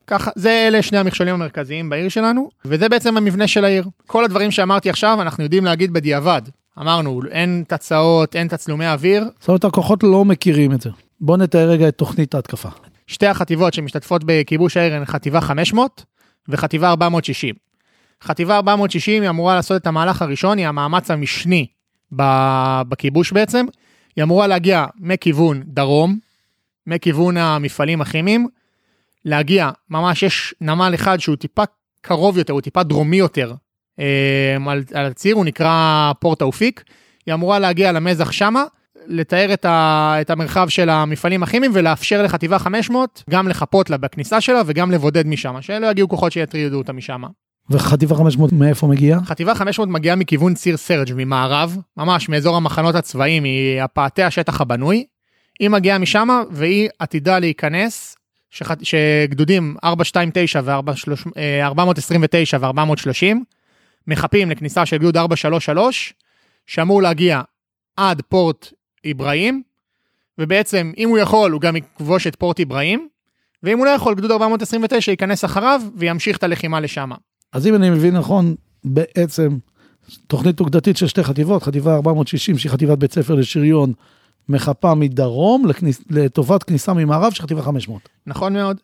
ככה, 0.07 0.31
זה 0.35 0.67
אלה 0.67 0.81
שני 0.81 0.97
המכשולים 0.97 1.33
המרכזיים 1.33 1.89
בעיר 1.89 2.09
שלנו, 2.09 2.49
וזה 2.65 2.89
בעצם 2.89 3.17
המבנה 3.17 3.47
של 3.47 3.65
העיר. 3.65 3.85
כל 4.07 4.25
הדברים 4.25 4.51
שאמרתי 4.51 4.89
עכשיו, 4.89 5.21
אנחנו 5.21 5.43
יודעים 5.43 5.65
להגיד 5.65 5.93
בדיעבד. 5.93 6.41
אמרנו, 6.79 7.21
אין 7.31 7.63
תצעות, 7.67 8.35
אין 8.35 8.47
תצלומי 8.47 8.87
אוויר. 8.87 9.23
זאת 9.39 9.47
אומרת, 9.47 9.63
הכוחות 9.63 10.03
לא 10.03 10.25
מכירים 10.25 10.71
את 10.71 10.81
זה. 10.81 10.89
בוא 11.21 11.37
נתאר 11.37 11.69
רגע 11.69 11.87
את 11.87 11.95
תוכנית 11.95 12.35
ההתקפה. 12.35 12.69
שתי 13.07 13.27
החטיבות 13.27 13.73
שמשתתפות 13.73 14.23
בכיבוש 14.25 14.77
העיר 14.77 14.95
הן 14.95 15.05
חטיבה 15.05 15.41
500 15.41 16.05
וחטיבה 16.49 16.89
460. 16.89 17.55
חטיבה 18.23 18.55
460 18.55 19.21
היא 19.21 19.29
אמורה 19.29 19.55
לעשות 19.55 19.81
את 19.81 19.87
המהלך 19.87 20.21
הראשון, 20.21 20.57
היא 20.57 20.67
המאמץ 20.67 21.11
המשני 21.11 21.67
בכיבוש 22.87 23.31
בעצם. 23.31 23.65
היא 24.15 24.23
אמורה 24.23 24.47
להגיע 24.47 24.85
מכיוון 24.99 25.63
דרום, 25.65 26.19
מכיוון 26.87 27.37
המפעלים 27.37 28.01
הכימיים, 28.01 28.47
להגיע, 29.25 29.69
ממש 29.89 30.23
יש 30.23 30.55
נמל 30.61 30.91
אחד 30.95 31.19
שהוא 31.19 31.35
טיפה 31.35 31.63
קרוב 32.01 32.37
יותר, 32.37 32.53
הוא 32.53 32.61
טיפה 32.61 32.83
דרומי 32.83 33.17
יותר 33.17 33.53
אה, 33.99 34.57
על, 34.67 34.83
על 34.93 35.05
הציר, 35.05 35.35
הוא 35.35 35.45
נקרא 35.45 36.11
פורט 36.19 36.41
האופיק. 36.41 36.83
היא 37.25 37.33
אמורה 37.33 37.59
להגיע 37.59 37.91
למזח 37.91 38.31
שמה, 38.31 38.63
לתאר 39.07 39.53
את, 39.53 39.65
ה, 39.65 40.15
את 40.21 40.29
המרחב 40.29 40.69
של 40.69 40.89
המפעלים 40.89 41.43
הכימיים 41.43 41.71
ולאפשר 41.75 42.23
לחטיבה 42.23 42.59
500 42.59 43.23
גם 43.29 43.47
לחפות 43.47 43.89
לה 43.89 43.97
בכניסה 43.97 44.41
שלה 44.41 44.61
וגם 44.65 44.91
לבודד 44.91 45.27
משם, 45.27 45.61
שלא 45.61 45.87
יגיעו 45.87 46.09
כוחות 46.09 46.31
שיטרידו 46.31 46.77
אותה 46.77 46.93
משם. 46.93 47.23
וחטיבה 47.69 48.15
500 48.15 48.53
מאיפה 48.53 48.87
מגיעה? 48.87 49.19
חטיבה 49.25 49.55
500 49.55 49.89
מגיעה 49.89 50.15
מכיוון 50.15 50.53
ציר 50.53 50.77
סרג' 50.77 51.11
ממערב, 51.15 51.77
ממש 51.97 52.29
מאזור 52.29 52.57
המחנות 52.57 52.95
הצבאיים, 52.95 53.43
היא 53.43 53.81
הפאתי 53.81 54.23
השטח 54.23 54.61
הבנוי. 54.61 55.05
היא 55.59 55.69
מגיעה 55.69 55.97
משם 55.97 56.27
והיא 56.51 56.89
עתידה 56.99 57.39
להיכנס, 57.39 58.15
שח... 58.51 58.71
שגדודים 58.83 59.75
429 59.83 60.61
ו-429 60.63 62.57
ו-430 62.59 63.37
מחפים 64.07 64.51
לכניסה 64.51 64.85
של 64.85 64.97
גדוד 64.97 65.17
433, 65.17 66.13
שאמור 66.67 67.01
להגיע 67.01 67.41
עד 67.97 68.21
פורט 68.29 68.73
איברהים, 69.05 69.61
ובעצם 70.37 70.91
אם 70.97 71.09
הוא 71.09 71.17
יכול 71.17 71.51
הוא 71.51 71.61
גם 71.61 71.75
יכבוש 71.75 72.27
את 72.27 72.35
פורט 72.35 72.59
איברהים, 72.59 73.07
ואם 73.63 73.77
הוא 73.77 73.85
לא 73.85 73.91
יכול 73.91 74.15
גדוד 74.15 74.31
429 74.31 75.11
ייכנס 75.11 75.45
אחריו 75.45 75.81
וימשיך 75.95 76.37
את 76.37 76.43
הלחימה 76.43 76.79
לשם. 76.79 77.11
אז 77.53 77.67
אם 77.67 77.75
אני 77.75 77.89
מבין 77.89 78.17
נכון, 78.17 78.55
בעצם 78.83 79.57
תוכנית 80.27 80.59
אוגדתית 80.59 80.97
של 80.97 81.07
שתי 81.07 81.23
חטיבות, 81.23 81.63
חטיבה 81.63 81.95
460 81.95 82.57
שהיא 82.57 82.71
חטיבת 82.71 82.97
בית 82.97 83.13
ספר 83.13 83.35
לשריון, 83.35 83.93
מחפה 84.49 84.95
מדרום 84.95 85.65
לכניס, 85.65 86.01
לטובת 86.09 86.63
כניסה 86.63 86.93
ממערב 86.93 87.33
של 87.33 87.43
חטיבה 87.43 87.61
500. 87.61 88.09
נכון 88.27 88.53
מאוד. 88.53 88.77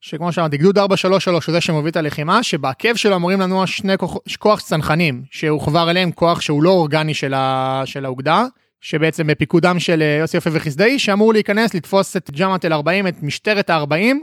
שכמו 0.00 0.32
שאמרתי, 0.32 0.56
גדוד 0.56 0.78
433 0.78 1.46
הוא 1.46 1.52
זה 1.52 1.60
שמוביל 1.60 1.90
את 1.90 1.96
הלחימה, 1.96 2.42
שבעקב 2.42 2.96
שלו 2.96 3.16
אמורים 3.16 3.40
לנוע 3.40 3.66
שני 3.66 3.98
כוח, 3.98 4.16
כוח 4.38 4.60
צנחנים, 4.60 5.22
שהוחבר 5.30 5.90
אליהם 5.90 6.12
כוח 6.12 6.40
שהוא 6.40 6.62
לא 6.62 6.70
אורגני 6.70 7.14
של, 7.14 7.34
ה, 7.34 7.82
של 7.84 8.04
האוגדה, 8.04 8.44
שבעצם 8.80 9.26
בפיקודם 9.26 9.78
של 9.78 10.02
אה, 10.02 10.16
יוסי 10.20 10.36
יפה 10.36 10.50
וחסדאי, 10.52 10.98
שאמור 10.98 11.32
להיכנס 11.32 11.74
לתפוס 11.74 12.16
את 12.16 12.30
ג'מאט 12.30 12.64
אל 12.64 12.72
40, 12.72 13.06
את 13.06 13.22
משטרת 13.22 13.70
ה-40, 13.70 14.14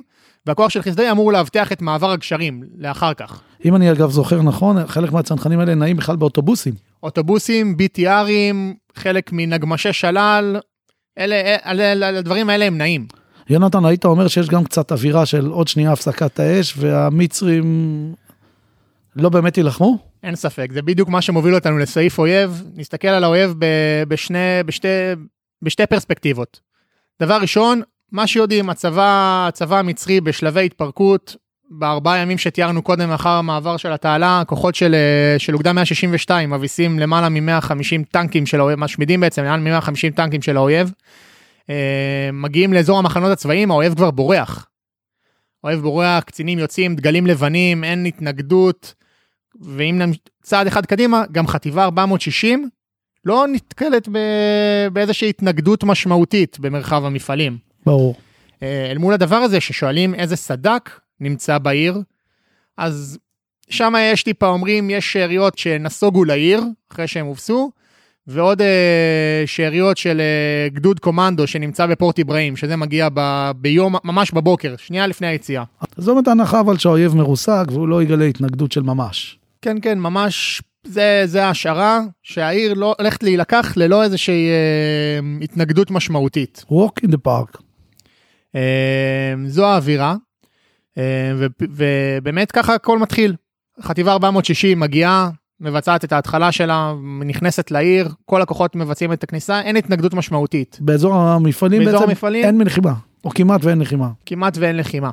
והכוח 0.45 0.69
של 0.69 0.81
חסדאי 0.81 1.11
אמור 1.11 1.33
לאבטח 1.33 1.71
את 1.71 1.81
מעבר 1.81 2.11
הגשרים 2.11 2.63
לאחר 2.77 3.13
כך. 3.13 3.41
אם 3.65 3.75
אני 3.75 3.91
אגב 3.91 4.11
זוכר 4.11 4.41
נכון, 4.41 4.87
חלק 4.87 5.11
מהצנחנים 5.11 5.59
האלה 5.59 5.75
נעים 5.75 5.97
בכלל 5.97 6.15
באוטובוסים. 6.15 6.73
אוטובוסים, 7.03 7.75
BTRים, 7.79 8.75
חלק 8.95 9.31
מנגמשי 9.31 9.93
שלל, 9.93 10.57
אלה, 11.19 11.55
אלה, 11.65 12.07
הדברים 12.07 12.49
האלה 12.49 12.65
הם 12.65 12.77
נעים. 12.77 13.07
יונתן, 13.49 13.85
היית 13.85 14.05
אומר 14.05 14.27
שיש 14.27 14.49
גם 14.49 14.63
קצת 14.63 14.91
אווירה 14.91 15.25
של 15.25 15.45
עוד 15.47 15.67
שנייה 15.67 15.91
הפסקת 15.91 16.39
האש, 16.39 16.73
והמצרים 16.77 18.13
לא 19.15 19.29
באמת 19.29 19.57
יילחמו? 19.57 19.97
אין 20.23 20.35
ספק, 20.35 20.69
זה 20.73 20.81
בדיוק 20.81 21.09
מה 21.09 21.21
שמוביל 21.21 21.55
אותנו 21.55 21.77
לסעיף 21.77 22.19
אויב. 22.19 22.63
נסתכל 22.75 23.07
על 23.07 23.23
האויב 23.23 23.53
בשני, 24.07 24.63
בשתי, 24.65 24.87
בשתי 25.61 25.85
פרספקטיבות. 25.85 26.59
דבר 27.21 27.37
ראשון, 27.41 27.81
מה 28.11 28.27
שיודעים, 28.27 28.69
הצבא, 28.69 29.45
הצבא 29.47 29.79
המצרי 29.79 30.21
בשלבי 30.21 30.65
התפרקות, 30.65 31.35
בארבעה 31.71 32.17
ימים 32.17 32.37
שתיארנו 32.37 32.81
קודם 32.81 33.11
אחר 33.11 33.29
המעבר 33.29 33.77
של 33.77 33.91
התעלה, 33.91 34.43
כוחות 34.47 34.75
של, 34.75 34.95
של 35.37 35.53
אוגדה 35.53 35.73
162 35.73 36.49
מביסים 36.49 36.99
למעלה 36.99 37.29
מ-150 37.29 38.03
טנקים 38.11 38.45
של 38.45 38.59
האויב, 38.59 38.79
משמידים 38.79 39.19
בעצם 39.19 39.43
למעלה 39.43 39.79
מ-150 39.79 40.15
טנקים 40.15 40.41
של 40.41 40.57
האויב. 40.57 40.91
אה, 41.69 42.29
מגיעים 42.33 42.73
לאזור 42.73 42.99
המחנות 42.99 43.31
הצבאיים, 43.31 43.71
האויב 43.71 43.95
כבר 43.95 44.11
בורח. 44.11 44.67
האויב 45.63 45.79
בורח, 45.79 46.23
קצינים 46.23 46.59
יוצאים, 46.59 46.95
דגלים 46.95 47.27
לבנים, 47.27 47.83
אין 47.83 48.05
התנגדות. 48.05 48.93
ואם 49.61 50.01
צעד 50.43 50.67
אחד 50.67 50.85
קדימה, 50.85 51.23
גם 51.31 51.47
חטיבה 51.47 51.83
460 51.83 52.69
לא 53.25 53.45
נתקלת 53.47 54.07
באיזושהי 54.93 55.29
התנגדות 55.29 55.83
משמעותית 55.83 56.59
במרחב 56.59 57.05
המפעלים. 57.05 57.57
ברור. 57.85 58.15
אה, 58.63 58.91
אל 58.91 58.97
מול 58.97 59.13
הדבר 59.13 59.35
הזה 59.35 59.61
ששואלים 59.61 60.15
איזה 60.15 60.35
סדק 60.35 60.89
נמצא 61.21 61.57
בעיר, 61.57 62.01
אז 62.77 63.19
שם 63.69 63.93
יש 64.13 64.23
טיפה 64.23 64.47
אומרים 64.47 64.89
יש 64.89 65.13
שאריות 65.13 65.57
שנסוגו 65.57 66.25
לעיר 66.25 66.63
אחרי 66.91 67.07
שהם 67.07 67.25
הובסו, 67.25 67.71
ועוד 68.27 68.61
אה, 68.61 69.43
שאריות 69.45 69.97
של 69.97 70.21
אה, 70.21 70.69
גדוד 70.69 70.99
קומנדו 70.99 71.47
שנמצא 71.47 71.85
בפורט 71.85 72.17
איברהים, 72.17 72.55
שזה 72.55 72.75
מגיע 72.75 73.07
ב, 73.13 73.51
ביום, 73.55 73.95
ממש 74.03 74.31
בבוקר, 74.31 74.75
שנייה 74.77 75.07
לפני 75.07 75.27
היציאה. 75.27 75.63
זאת 75.97 76.09
אומרת 76.09 76.27
הנחה 76.27 76.59
אבל 76.59 76.77
שהאויב 76.77 77.15
מרוסק 77.15 77.65
והוא 77.67 77.87
לא 77.87 78.03
יגלה 78.03 78.25
התנגדות 78.25 78.71
של 78.71 78.81
ממש. 78.81 79.39
כן, 79.61 79.77
כן, 79.81 79.99
ממש, 79.99 80.61
זה, 80.83 81.21
זה 81.25 81.45
ההשערה 81.45 81.99
שהעיר 82.23 82.73
לא 82.73 82.95
הולכת 82.99 83.23
להילקח 83.23 83.73
ללא 83.75 84.03
איזושהי 84.03 84.49
אה, 84.49 85.19
התנגדות 85.41 85.91
משמעותית. 85.91 86.65
walk 86.71 87.05
in 87.05 87.09
the 87.09 87.27
park. 87.27 87.61
אה, 88.55 89.33
זו 89.47 89.65
האווירה, 89.65 90.15
ובאמת 91.59 92.51
ככה 92.51 92.75
הכל 92.75 92.99
מתחיל. 92.99 93.35
חטיבה 93.81 94.11
460 94.11 94.79
מגיעה, 94.79 95.29
מבצעת 95.59 96.05
את 96.05 96.13
ההתחלה 96.13 96.51
שלה, 96.51 96.93
נכנסת 97.25 97.71
לעיר, 97.71 98.09
כל 98.25 98.41
הכוחות 98.41 98.75
מבצעים 98.75 99.13
את 99.13 99.23
הכניסה, 99.23 99.61
אין 99.61 99.75
התנגדות 99.75 100.13
משמעותית. 100.13 100.77
באזור 100.81 101.15
המפעלים 101.15 101.79
באזור 101.79 101.99
בעצם 101.99 102.09
המפעלים, 102.09 102.45
אין 102.45 102.57
מלחימה, 102.57 102.93
או 103.25 103.29
כמעט 103.29 103.61
ואין 103.63 103.79
לחימה. 103.79 104.09
כמעט 104.25 104.57
ואין 104.57 104.77
לחימה. 104.77 105.09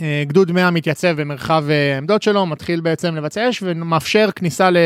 אה, 0.00 0.22
גדוד 0.26 0.52
100 0.52 0.70
מתייצב 0.70 1.20
במרחב 1.20 1.64
אה, 1.70 1.94
העמדות 1.94 2.22
שלו, 2.22 2.46
מתחיל 2.46 2.80
בעצם 2.80 3.14
לבצע 3.14 3.50
אש 3.50 3.62
ומאפשר 3.66 4.28
כניסה, 4.36 4.70
ל, 4.70 4.76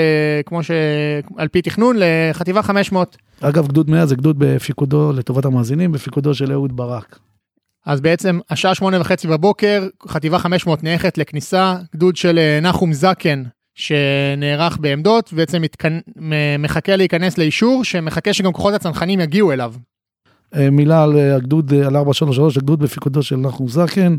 כמו 0.46 0.62
שעל 0.62 1.48
פי 1.48 1.62
תכנון, 1.62 1.96
לחטיבה 1.98 2.62
500. 2.62 3.16
אגב, 3.40 3.68
גדוד 3.68 3.90
100 3.90 4.06
זה 4.06 4.16
גדוד 4.16 4.38
בפיקודו, 4.38 5.12
לטובת 5.12 5.44
המאזינים, 5.44 5.92
בפיקודו 5.92 6.34
של 6.34 6.52
אהוד 6.52 6.76
ברק. 6.76 7.18
אז 7.86 8.00
בעצם 8.00 8.38
השעה 8.50 8.74
שמונה 8.74 9.00
וחצי 9.00 9.28
בבוקר, 9.28 9.86
חטיבה 10.08 10.38
500 10.38 10.84
נערכת 10.84 11.18
לכניסה, 11.18 11.76
גדוד 11.96 12.16
של 12.16 12.38
אה, 12.38 12.60
נחום 12.62 12.92
זקן 12.92 13.42
שנערך 13.74 14.78
בעמדות, 14.80 15.32
בעצם 15.32 15.62
מתכנ... 15.62 15.98
מחכה 16.58 16.96
להיכנס 16.96 17.38
לאישור, 17.38 17.84
שמחכה 17.84 18.32
שגם 18.32 18.52
כוחות 18.52 18.74
הצנחנים 18.74 19.20
יגיעו 19.20 19.52
אליו. 19.52 19.74
מילה 20.72 21.02
על 21.02 21.16
הגדוד, 21.18 21.74
על 21.74 21.96
433, 21.96 22.56
הגדוד 22.56 22.80
בפיקודו 22.80 23.22
של 23.22 23.36
נחום 23.36 23.68
זקן. 23.68 24.16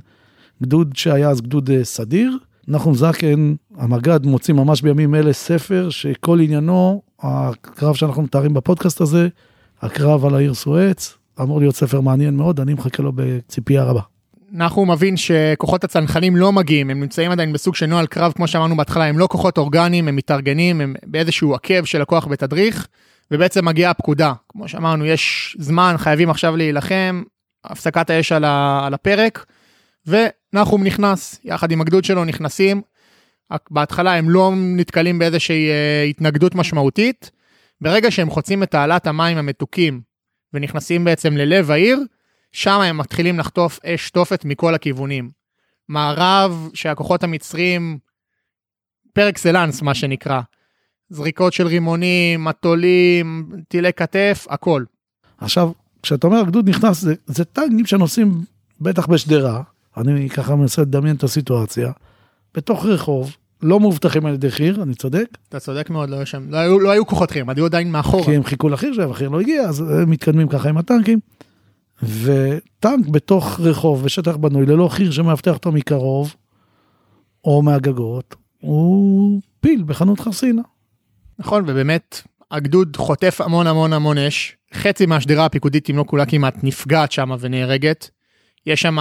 גדוד 0.64 0.96
שהיה 0.96 1.30
אז 1.30 1.42
גדוד 1.42 1.70
אה, 1.70 1.84
סדיר. 1.84 2.38
נחום 2.68 2.96
זקן, 2.96 3.54
המג"ד, 3.78 4.26
מוציא 4.26 4.54
ממש 4.54 4.82
בימים 4.82 5.16
אלה 5.16 5.34
ספר 5.34 5.90
שכל 5.90 6.40
עניינו, 6.40 7.02
הקרב 7.20 7.96
שאנחנו 7.96 8.22
מתארים 8.22 8.54
בפודקאסט 8.54 9.02
הזה, 9.02 9.28
הקרב 9.82 10.26
על 10.26 10.36
העיר 10.36 10.54
סואץ, 10.54 11.18
אמור 11.42 11.60
להיות 11.60 11.76
ספר 11.76 12.02
מעניין 12.02 12.36
מאוד, 12.36 12.60
אני 12.60 12.74
מחכה 12.74 13.04
לו 13.04 13.12
בציפייה 13.16 13.84
רבה. 13.84 14.02
נחום 14.52 14.92
מבין 14.92 15.18
שכוחות 15.18 15.84
הצנחנים 15.84 16.36
לא 16.36 16.52
מגיעים, 16.52 16.90
הם 16.90 17.00
נמצאים 17.00 17.32
עדיין 17.32 17.54
בסוג 17.54 17.76
של 17.76 17.86
נוהל 17.86 18.06
קרב, 18.06 18.32
כמו 18.32 18.48
שאמרנו 18.48 18.78
בהתחלה, 18.78 19.06
הם 19.06 19.20
לא 19.20 19.28
כוחות 19.28 19.58
אורגניים, 19.58 20.08
הם 20.08 20.16
מתארגנים, 20.16 20.82
הם 20.82 20.96
באיזשהו 21.06 21.56
עקב 21.56 21.86
של 21.86 22.02
הכוח 22.02 22.28
בתדריך, 22.28 22.88
ובעצם 23.32 23.66
מגיעה 23.66 23.92
הפקודה. 23.92 24.34
כמו 24.50 24.68
שאמרנו, 24.68 25.06
יש 25.06 25.56
זמן, 25.60 25.96
חייבים 25.98 26.30
עכשיו 26.30 26.58
להילחם, 26.58 27.24
הפסקת 27.64 28.10
האש 28.10 28.32
על, 28.32 28.46
על 28.84 28.94
הפרק. 28.94 29.46
ונחום 30.08 30.84
נכנס, 30.84 31.40
יחד 31.44 31.72
עם 31.72 31.82
הגדוד 31.82 32.04
שלו 32.04 32.26
נכנסים. 32.26 32.82
בהתחלה 33.72 34.16
הם 34.16 34.30
לא 34.30 34.52
נתקלים 34.56 35.20
באיזושהי 35.20 35.70
אה, 35.70 36.04
התנגדות 36.04 36.56
משמעותית. 36.56 37.32
ברגע 37.82 38.12
שהם 38.12 38.30
חוצים 38.30 38.64
את 38.64 38.72
תעלת 38.72 39.08
המים 39.08 39.38
המתוקים 39.38 40.02
ונכנסים 40.54 41.04
בעצם 41.04 41.38
ללב 41.38 41.72
העיר, 41.72 42.00
שם 42.52 42.80
הם 42.80 42.98
מתחילים 42.98 43.40
לחטוף 43.40 43.80
אש 43.86 44.10
תופת 44.10 44.46
מכל 44.46 44.76
הכיוונים. 44.76 45.30
מערב 45.90 46.70
שהכוחות 46.74 47.24
המצרים, 47.24 47.98
פר 49.14 49.30
אקסלנס 49.30 49.82
מה 49.82 49.94
שנקרא, 49.94 50.42
זריקות 51.10 51.54
של 51.54 51.68
רימונים, 51.68 52.44
מטולים, 52.44 53.50
טילי 53.68 53.94
כתף, 53.94 54.46
הכל. 54.50 54.84
עכשיו, 55.38 55.72
כשאתה 56.04 56.28
אומר 56.28 56.40
הגדוד 56.40 56.70
נכנס, 56.70 57.02
זה, 57.02 57.14
זה 57.26 57.46
טנקים 57.46 57.86
שנוסעים 57.86 58.42
בטח 58.82 59.08
בשדרה, 59.08 59.62
אני 59.98 60.30
ככה 60.30 60.56
מנסה 60.56 60.82
לדמיין 60.82 61.16
את 61.16 61.24
הסיטואציה, 61.24 61.92
בתוך 62.56 62.86
רחוב, 62.86 63.36
לא 63.64 63.80
מאובטחים 63.80 64.26
על 64.26 64.34
ידי 64.34 64.52
חי"ר, 64.52 64.84
אני 64.84 64.96
צודק? 64.96 65.26
אתה 65.50 65.60
צודק 65.60 65.90
מאוד, 65.90 66.10
לא, 66.10 66.26
שם, 66.26 66.46
לא, 66.50 66.58
היו, 66.58 66.80
לא 66.80 66.92
היו 66.92 67.06
כוחות 67.06 67.32
חי"ר, 67.32 67.42
הם 67.42 67.50
היו 67.50 67.66
עדיין 67.66 67.92
מאחורה. 67.92 68.24
כי 68.24 68.36
הם 68.36 68.44
חיכו 68.44 68.70
לחי"ר 68.70 68.94
שלהם, 68.94 69.12
החי"ר 69.12 69.30
לא 69.30 69.40
הגיע, 69.40 69.62
אז 69.62 69.80
הם 69.80 70.10
מתקדמים 70.10 70.48
ככה 70.48 70.70
עם 70.70 70.78
הטנקים. 70.78 71.20
וטנק 72.04 73.08
בתוך 73.08 73.60
רחוב 73.60 74.04
בשטח 74.04 74.36
בנוי 74.36 74.66
ללא 74.66 74.88
חי"ר 74.88 75.12
שמאבטח 75.12 75.54
אותו 75.54 75.72
מקרוב, 75.72 76.36
או 77.46 77.62
מהגגות, 77.62 78.36
הוא 78.60 79.42
פיל 79.60 79.84
בחנות 79.86 80.20
חרסינה. 80.20 80.62
נכון, 81.40 81.64
ובאמת, 81.68 82.22
הגדוד 82.52 82.98
חוטף 82.98 83.42
המון 83.42 83.68
המון 83.68 83.94
המון 83.94 84.18
אש. 84.18 84.56
חצי 84.74 85.06
מהשדרה 85.06 85.46
הפיקודית, 85.46 85.90
אם 85.90 85.98
לא 85.98 86.04
כולה 86.08 86.26
כמעט, 86.26 86.56
נפגעת 86.64 87.12
שם 87.12 87.32
ונהרגת. 87.40 88.10
יש 88.66 88.82
שם 88.82 88.98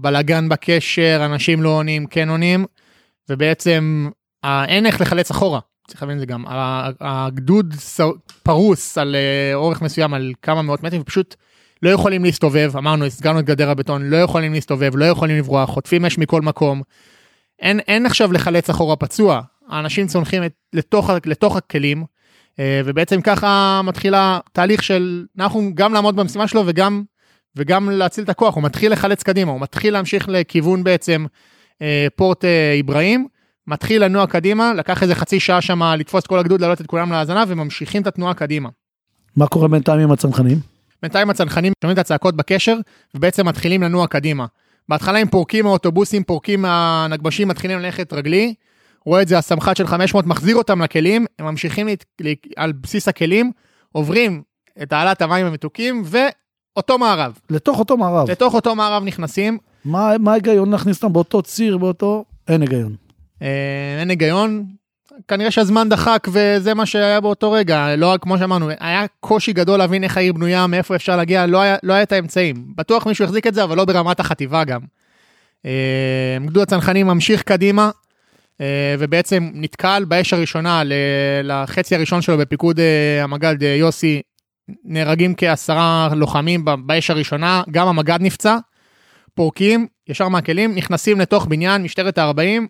בלאגן 0.00 0.48
בקשר, 0.48 1.22
אנשים 1.24 1.62
לא 1.62 1.68
עונים, 1.68 2.06
כן 2.06 2.28
עונים, 2.28 2.64
ובעצם 3.30 4.08
אה, 4.44 4.64
אין 4.64 4.86
איך 4.86 5.00
לחלץ 5.00 5.30
אחורה. 5.30 5.60
צריך 5.88 6.02
להבין 6.02 6.16
את 6.16 6.20
זה 6.20 6.26
גם. 6.26 6.44
הגדוד 7.00 7.74
פרוס 8.42 8.98
על 8.98 9.14
אה, 9.14 9.54
אורך 9.54 9.82
מסוים, 9.82 10.14
על 10.14 10.32
כמה 10.42 10.62
מאות 10.62 10.82
מטרים, 10.82 11.00
ופשוט 11.00 11.34
לא 11.82 11.90
יכולים 11.90 12.24
להסתובב, 12.24 12.72
אמרנו, 12.76 13.04
הסגרנו 13.04 13.38
את 13.38 13.44
גדר 13.44 13.70
הבטון, 13.70 14.10
לא 14.10 14.16
יכולים 14.16 14.52
להסתובב, 14.52 14.96
לא 14.96 15.04
יכולים 15.04 15.38
לברוח, 15.38 15.70
חוטפים 15.70 16.04
אש 16.04 16.18
מכל 16.18 16.42
מקום. 16.42 16.82
אין, 17.60 17.80
אין 17.80 18.06
עכשיו 18.06 18.32
לחלץ 18.32 18.70
אחורה 18.70 18.96
פצוע, 18.96 19.40
האנשים 19.68 20.06
צונחים 20.06 20.44
את, 20.44 20.52
לתוך, 20.72 21.10
לתוך 21.26 21.56
הכלים, 21.56 22.04
אה, 22.58 22.80
ובעצם 22.84 23.20
ככה 23.20 23.80
מתחילה 23.84 24.38
תהליך 24.52 24.82
של 24.82 25.24
נחום 25.36 25.72
גם 25.74 25.94
לעמוד 25.94 26.16
במשימה 26.16 26.48
שלו 26.48 26.62
וגם, 26.66 27.02
וגם 27.56 27.90
להציל 27.90 28.24
את 28.24 28.28
הכוח, 28.28 28.54
הוא 28.54 28.62
מתחיל 28.62 28.92
לחלץ 28.92 29.22
קדימה, 29.22 29.52
הוא 29.52 29.60
מתחיל 29.60 29.92
להמשיך 29.92 30.28
לכיוון 30.28 30.84
בעצם 30.84 31.26
פורט 32.16 32.44
אה, 32.44 32.72
איברהים, 32.72 33.26
מתחיל 33.66 34.04
לנוע 34.04 34.26
קדימה, 34.26 34.74
לקח 34.74 35.02
איזה 35.02 35.14
חצי 35.14 35.40
שעה 35.40 35.60
שם 35.60 35.82
לתפוס 35.82 36.22
את 36.22 36.26
כל 36.26 36.38
הגדוד, 36.38 36.60
להעלות 36.60 36.80
את 36.80 36.86
כולם 36.86 37.12
להאזנה, 37.12 37.44
וממשיכים 37.48 38.02
את 38.02 38.06
התנועה 38.06 38.34
קדימה. 38.34 38.68
מה 39.36 39.46
קורה 39.46 39.68
בינתיים 39.68 40.00
עם 40.00 40.12
הצנחנים? 40.12 40.58
בינתיים 41.02 41.30
הצנחנים 41.30 41.72
שומעים 41.82 41.94
את 41.94 41.98
הצעקות 41.98 42.36
בקשר, 42.36 42.76
ובעצם 43.14 43.46
מתחילים 43.48 43.82
לנוע 43.82 44.06
קדימה. 44.06 44.46
בהתחלה 44.88 45.18
הם 45.18 45.28
פורקים 45.28 45.64
מהאוטובוסים, 45.64 46.24
פורקים 46.24 46.62
מהנגמשים, 46.62 47.48
מתחילים 47.48 47.78
ללכת 47.78 48.12
רגלי. 48.12 48.54
רואה 49.04 49.22
את 49.22 49.28
זה 49.28 49.38
הסמח"ט 49.38 49.76
של 49.76 49.86
500, 49.86 50.26
מחזיר 50.26 50.56
אותם 50.56 50.82
לכלים, 50.82 51.26
הם 51.38 51.46
ממשיכים 51.46 51.86
להת... 51.86 52.04
לה- 52.20 52.32
על 52.56 52.72
בסיס 52.72 53.08
הכלים, 53.08 53.52
עוברים 53.92 54.42
את 54.82 54.88
תעלת 54.90 55.22
המים 55.22 55.46
המתוקים, 55.46 56.02
ואותו 56.04 56.98
מערב. 56.98 57.38
לתוך 57.50 57.78
אותו 57.78 57.96
מערב. 57.96 58.30
לתוך 58.30 58.54
אותו 58.54 58.74
מערב 58.74 59.04
נכנסים, 59.04 59.58
מה 59.86 60.30
ההיגיון 60.32 60.70
להכניס 60.70 60.96
אותם 61.02 61.12
באותו 61.12 61.42
ציר, 61.42 61.78
באותו... 61.78 62.24
אין 62.48 62.60
היגיון. 62.60 62.94
אה, 63.42 63.96
אין 64.00 64.10
היגיון, 64.10 64.64
כנראה 65.28 65.50
שהזמן 65.50 65.88
דחק 65.88 66.28
וזה 66.32 66.74
מה 66.74 66.86
שהיה 66.86 67.20
באותו 67.20 67.52
רגע, 67.52 67.96
לא 67.96 68.14
כמו 68.20 68.38
שאמרנו, 68.38 68.68
היה 68.80 69.04
קושי 69.20 69.52
גדול 69.52 69.78
להבין 69.78 70.04
איך 70.04 70.16
העיר 70.16 70.32
בנויה, 70.32 70.66
מאיפה 70.66 70.96
אפשר 70.96 71.16
להגיע, 71.16 71.46
לא 71.46 71.60
היה, 71.60 71.76
לא 71.82 71.92
היה 71.92 72.02
את 72.02 72.12
האמצעים. 72.12 72.72
בטוח 72.76 73.06
מישהו 73.06 73.24
החזיק 73.24 73.46
את 73.46 73.54
זה, 73.54 73.64
אבל 73.64 73.76
לא 73.76 73.84
ברמת 73.84 74.20
החטיבה 74.20 74.64
גם. 74.64 74.80
אה, 75.66 76.36
גדוד 76.46 76.62
הצנחנים 76.62 77.06
ממשיך 77.06 77.42
קדימה, 77.42 77.90
אה, 78.60 78.94
ובעצם 78.98 79.50
נתקל 79.54 80.04
באש 80.08 80.32
הראשונה 80.32 80.82
לחצי 81.44 81.94
הראשון 81.94 82.22
שלו 82.22 82.38
בפיקוד 82.38 82.80
המג"ד 83.22 83.62
יוסי, 83.62 84.22
נהרגים 84.84 85.34
כעשרה 85.36 86.08
לוחמים 86.16 86.64
באש 86.86 87.10
הראשונה, 87.10 87.62
גם 87.70 87.88
המג"ד 87.88 88.18
נפצע, 88.20 88.56
פורקים 89.36 89.86
ישר 90.08 90.28
מהכלים, 90.28 90.74
נכנסים 90.74 91.20
לתוך 91.20 91.46
בניין 91.46 91.82
משטרת 91.82 92.18
ה-40, 92.18 92.62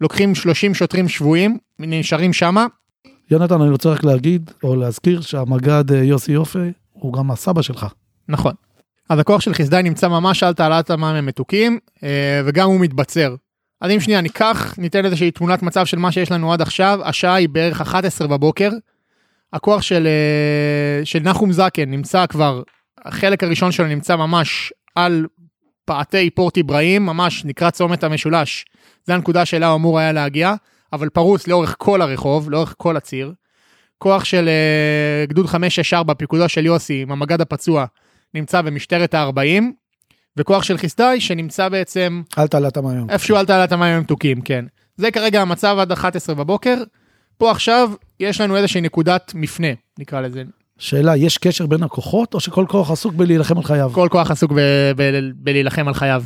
לוקחים 0.00 0.34
30 0.34 0.74
שוטרים 0.74 1.08
שבויים, 1.08 1.58
נשארים 1.78 2.32
שמה. 2.32 2.66
יונתן, 3.30 3.60
אני 3.60 3.70
רוצה 3.70 3.88
רק 3.88 4.04
להגיד, 4.04 4.50
או 4.62 4.76
להזכיר, 4.76 5.20
שהמג"ד 5.20 5.92
אה, 5.92 6.02
יוסי 6.04 6.32
יופי 6.32 6.72
הוא 6.92 7.12
גם 7.12 7.30
הסבא 7.30 7.62
שלך. 7.62 7.86
נכון. 8.28 8.52
אז 9.08 9.18
הכוח 9.18 9.40
של 9.40 9.54
חסדאי 9.54 9.82
נמצא 9.82 10.08
ממש 10.08 10.42
על 10.42 10.54
תעלת 10.54 10.90
המים 10.90 11.16
המתוקים, 11.16 11.78
אה, 12.02 12.42
וגם 12.44 12.68
הוא 12.68 12.80
מתבצר. 12.80 13.34
אז 13.80 13.90
אם 13.90 14.00
שנייה 14.00 14.20
ניקח, 14.20 14.74
ניתן 14.78 15.04
איזושהי 15.04 15.30
תמונת 15.30 15.62
מצב 15.62 15.86
של 15.86 15.98
מה 15.98 16.12
שיש 16.12 16.32
לנו 16.32 16.52
עד 16.52 16.62
עכשיו, 16.62 17.00
השעה 17.04 17.34
היא 17.34 17.48
בערך 17.48 17.80
11 17.80 18.28
בבוקר. 18.28 18.70
הכוח 19.52 19.82
של, 19.82 20.06
אה, 20.06 21.04
של 21.04 21.18
נחום 21.18 21.52
זקן 21.52 21.90
נמצא 21.90 22.26
כבר, 22.26 22.62
החלק 23.04 23.44
הראשון 23.44 23.72
שלו 23.72 23.86
נמצא 23.86 24.16
ממש 24.16 24.72
על 24.94 25.26
פעתי 25.88 26.30
פורט 26.30 26.56
איברהים, 26.56 27.06
ממש 27.06 27.44
נקרא 27.44 27.70
צומת 27.70 28.04
המשולש. 28.04 28.64
זה 29.04 29.14
הנקודה 29.14 29.44
שאליה 29.44 29.68
הוא 29.68 29.76
אמור 29.76 29.98
היה 29.98 30.12
להגיע, 30.12 30.54
אבל 30.92 31.08
פרוס 31.08 31.46
לאורך 31.46 31.74
כל 31.78 32.02
הרחוב, 32.02 32.50
לאורך 32.50 32.74
כל 32.78 32.96
הציר. 32.96 33.32
כוח 33.98 34.24
של 34.24 34.48
אה, 34.48 35.26
גדוד 35.26 35.46
564, 35.46 36.14
פיקודו 36.14 36.48
של 36.48 36.66
יוסי, 36.66 37.02
עם 37.02 37.12
המג"ד 37.12 37.40
הפצוע, 37.40 37.84
נמצא 38.34 38.62
במשטרת 38.62 39.14
ה-40, 39.14 39.62
וכוח 40.36 40.62
של 40.62 40.78
חסדאי 40.78 41.20
שנמצא 41.20 41.68
בעצם 41.68 42.22
אל 42.38 42.46
תעלה 42.46 42.68
את 42.68 42.76
המים. 42.76 43.10
איפשהו 43.10 43.36
על 43.36 43.46
תעלת 43.46 43.72
המים 43.72 43.96
המתוקים, 43.96 44.40
כן. 44.40 44.64
זה 44.96 45.10
כרגע 45.10 45.42
המצב 45.42 45.76
עד 45.80 45.92
11 45.92 46.34
בבוקר. 46.34 46.76
פה 47.38 47.50
עכשיו 47.50 47.90
יש 48.20 48.40
לנו 48.40 48.56
איזושהי 48.56 48.80
נקודת 48.80 49.32
מפנה, 49.34 49.68
נקרא 49.98 50.20
לזה. 50.20 50.42
שאלה, 50.78 51.16
יש 51.16 51.38
קשר 51.38 51.66
בין 51.66 51.82
הכוחות, 51.82 52.34
או 52.34 52.40
שכל 52.40 52.64
כוח 52.68 52.90
עסוק 52.90 53.14
בלהילחם 53.14 53.56
על 53.56 53.64
חייו? 53.64 53.90
כל 53.94 54.08
כוח 54.10 54.30
עסוק 54.30 54.52
בלהילחם 55.36 55.88
על 55.88 55.94
חייו. 55.94 56.22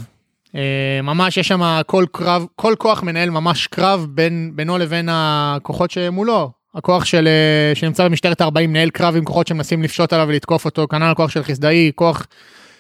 אה, 0.54 1.00
ממש 1.02 1.36
יש 1.36 1.48
שם 1.48 1.80
כל 1.86 2.04
קרב, 2.12 2.46
כל 2.56 2.74
כוח 2.78 3.02
מנהל 3.02 3.30
ממש 3.30 3.66
קרב 3.66 4.06
בין, 4.10 4.52
בינו 4.54 4.78
לבין 4.78 5.08
הכוחות 5.12 5.90
שמולו. 5.90 6.50
הכוח 6.74 7.04
של, 7.04 7.28
אה, 7.28 7.74
שנמצא 7.74 8.04
במשטרת 8.04 8.40
ה-40 8.40 8.66
מנהל 8.66 8.90
קרב 8.90 9.16
עם 9.16 9.24
כוחות 9.24 9.46
שמנסים 9.46 9.82
לפשוט 9.82 10.12
עליו 10.12 10.26
ולתקוף 10.28 10.64
אותו, 10.64 10.88
כנ"ל 10.88 11.10
הכוח 11.10 11.30
של 11.30 11.42
חסדאי, 11.42 11.92
כוח 11.94 12.26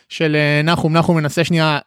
של 0.08 0.36
אה, 0.36 0.62
נחום, 0.64 0.96
נחום 0.96 1.16
מנסה 1.16 1.44
שנייה, 1.44 1.78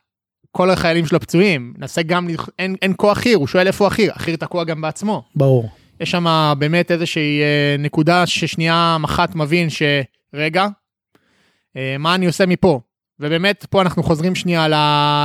כל 0.52 0.70
החיילים 0.70 1.06
שלו 1.06 1.20
פצועים, 1.20 1.74
מנסה 1.78 2.04
גם, 2.04 2.28
אין, 2.60 2.76
אין 2.82 2.94
כוח 2.98 3.18
חי"ר, 3.18 3.38
הוא 3.38 3.48
שואל 3.48 3.68
איפה 3.68 3.88
החי"ר, 3.88 4.12
החי"ר 4.16 4.36
תקוע 4.36 4.64
גם 4.64 4.82
בעצמו. 4.82 5.24
ברור. 5.36 5.70
יש 6.00 6.12
שם 6.12 6.54
באמת 6.60 6.92
איזושהי 6.92 7.42
אה, 7.42 7.76
נקודה 7.80 8.26
ששנייה 8.26 8.98
מח"ט 9.00 9.36
מבין 9.36 9.68
שרגע, 9.70 10.68
אה, 11.78 11.96
מה 12.00 12.16
אני 12.16 12.26
עושה 12.26 12.46
מפה? 12.46 12.80
ובאמת 13.20 13.66
פה 13.70 13.82
אנחנו 13.82 14.04
חוזרים 14.04 14.36
שנייה 14.36 14.68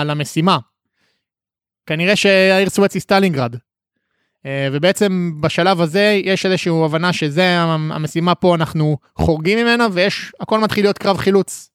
למשימה. 0.04 0.58
כנראה 1.86 2.16
שהעיר 2.16 2.68
סואץ 2.68 2.94
היא 2.94 3.00
סטלינגרד. 3.02 3.56
אה, 4.46 4.68
ובעצם 4.72 5.32
בשלב 5.40 5.80
הזה 5.80 6.20
יש 6.24 6.46
איזושהי 6.46 6.72
הבנה 6.84 7.12
שזה 7.12 7.60
המ- 7.60 7.92
המשימה 7.92 8.34
פה 8.34 8.54
אנחנו 8.54 8.98
חורגים 9.16 9.58
ממנה 9.58 9.86
ויש 9.92 10.32
הכל 10.40 10.60
מתחיל 10.60 10.84
להיות 10.84 10.98
קרב 10.98 11.16
חילוץ. 11.16 11.70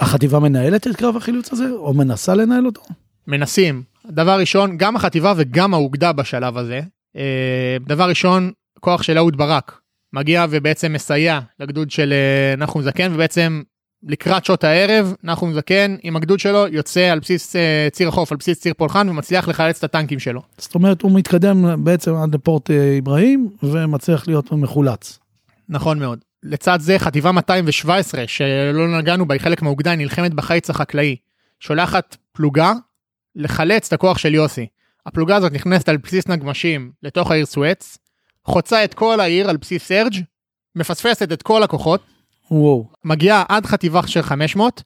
החטיבה 0.00 0.38
מנהלת 0.38 0.86
את 0.86 0.96
קרב 0.96 1.16
החילוץ 1.16 1.52
הזה, 1.52 1.70
או 1.70 1.94
מנסה 1.94 2.34
לנהל 2.34 2.66
אותו? 2.66 2.82
מנסים. 3.26 3.82
דבר 4.10 4.38
ראשון, 4.40 4.76
גם 4.76 4.96
החטיבה 4.96 5.32
וגם 5.36 5.74
האוגדה 5.74 6.12
בשלב 6.12 6.58
הזה. 6.58 6.80
אה, 7.16 7.76
דבר 7.86 8.08
ראשון, 8.08 8.52
כוח 8.80 9.02
של 9.02 9.18
אהוד 9.18 9.36
ברק 9.36 9.80
מגיע 10.12 10.46
ובעצם 10.50 10.92
מסייע 10.92 11.40
לגדוד 11.60 11.90
של 11.90 12.12
אה, 12.12 12.56
נחום 12.56 12.82
זקן, 12.82 13.14
ובעצם 13.14 13.62
לקראת 14.02 14.44
שעות 14.44 14.64
הערב, 14.64 15.14
נחום 15.22 15.52
זקן 15.52 15.96
עם 16.02 16.16
הגדוד 16.16 16.40
שלו 16.40 16.66
יוצא 16.68 17.00
על 17.00 17.18
בסיס 17.18 17.56
אה, 17.56 17.88
ציר 17.92 18.08
החוף, 18.08 18.32
על 18.32 18.38
בסיס 18.38 18.60
ציר 18.60 18.74
פולחן, 18.74 19.08
ומצליח 19.08 19.48
לחלץ 19.48 19.78
את 19.78 19.84
הטנקים 19.84 20.18
שלו. 20.18 20.42
זאת 20.58 20.74
אומרת, 20.74 21.02
הוא 21.02 21.12
מתקדם 21.18 21.84
בעצם 21.84 22.14
עד 22.14 22.34
לפורט 22.34 22.70
אברהים, 22.98 23.50
ומצליח 23.62 24.28
להיות 24.28 24.52
מחולץ. 24.52 25.18
נכון 25.68 25.98
מאוד. 25.98 26.18
לצד 26.42 26.80
זה 26.80 26.98
חטיבה 26.98 27.32
217 27.32 28.24
שלא 28.26 28.98
נגענו 28.98 29.26
בה 29.26 29.34
היא 29.34 29.40
חלק 29.40 29.62
מהאוגדה 29.62 29.96
נלחמת 29.96 30.34
בחיץ 30.34 30.70
החקלאי. 30.70 31.16
שולחת 31.60 32.16
פלוגה 32.32 32.72
לחלץ 33.36 33.86
את 33.86 33.92
הכוח 33.92 34.18
של 34.18 34.34
יוסי. 34.34 34.66
הפלוגה 35.06 35.36
הזאת 35.36 35.52
נכנסת 35.52 35.88
על 35.88 35.96
בסיס 35.96 36.28
נגמשים 36.28 36.92
לתוך 37.02 37.30
העיר 37.30 37.46
סואץ, 37.46 37.98
חוצה 38.44 38.84
את 38.84 38.94
כל 38.94 39.20
העיר 39.20 39.50
על 39.50 39.56
בסיס 39.56 39.84
סרג', 39.84 40.14
מפספסת 40.76 41.32
את 41.32 41.42
כל 41.42 41.62
הכוחות, 41.62 42.00
וואו. 42.50 42.86
מגיעה 43.04 43.44
עד 43.48 43.66
חטיבה 43.66 44.06
של 44.06 44.22
500, 44.22 44.82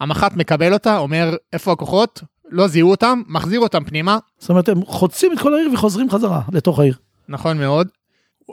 המח"ט 0.00 0.32
מקבל 0.36 0.72
אותה, 0.72 0.98
אומר 0.98 1.36
איפה 1.52 1.72
הכוחות, 1.72 2.22
לא 2.50 2.68
זיהו 2.68 2.90
אותם, 2.90 3.22
מחזיר 3.26 3.60
אותם 3.60 3.84
פנימה, 3.84 4.18
זאת 4.38 4.50
אומרת, 4.50 4.68
הם 4.68 4.84
חוצים 4.84 5.32
את 5.32 5.38
כל 5.38 5.54
העיר 5.54 5.70
וחוזרים 5.74 6.10
חזרה 6.10 6.40
לתוך 6.52 6.78
העיר. 6.78 6.94
נכון 7.28 7.58
מאוד. 7.58 7.88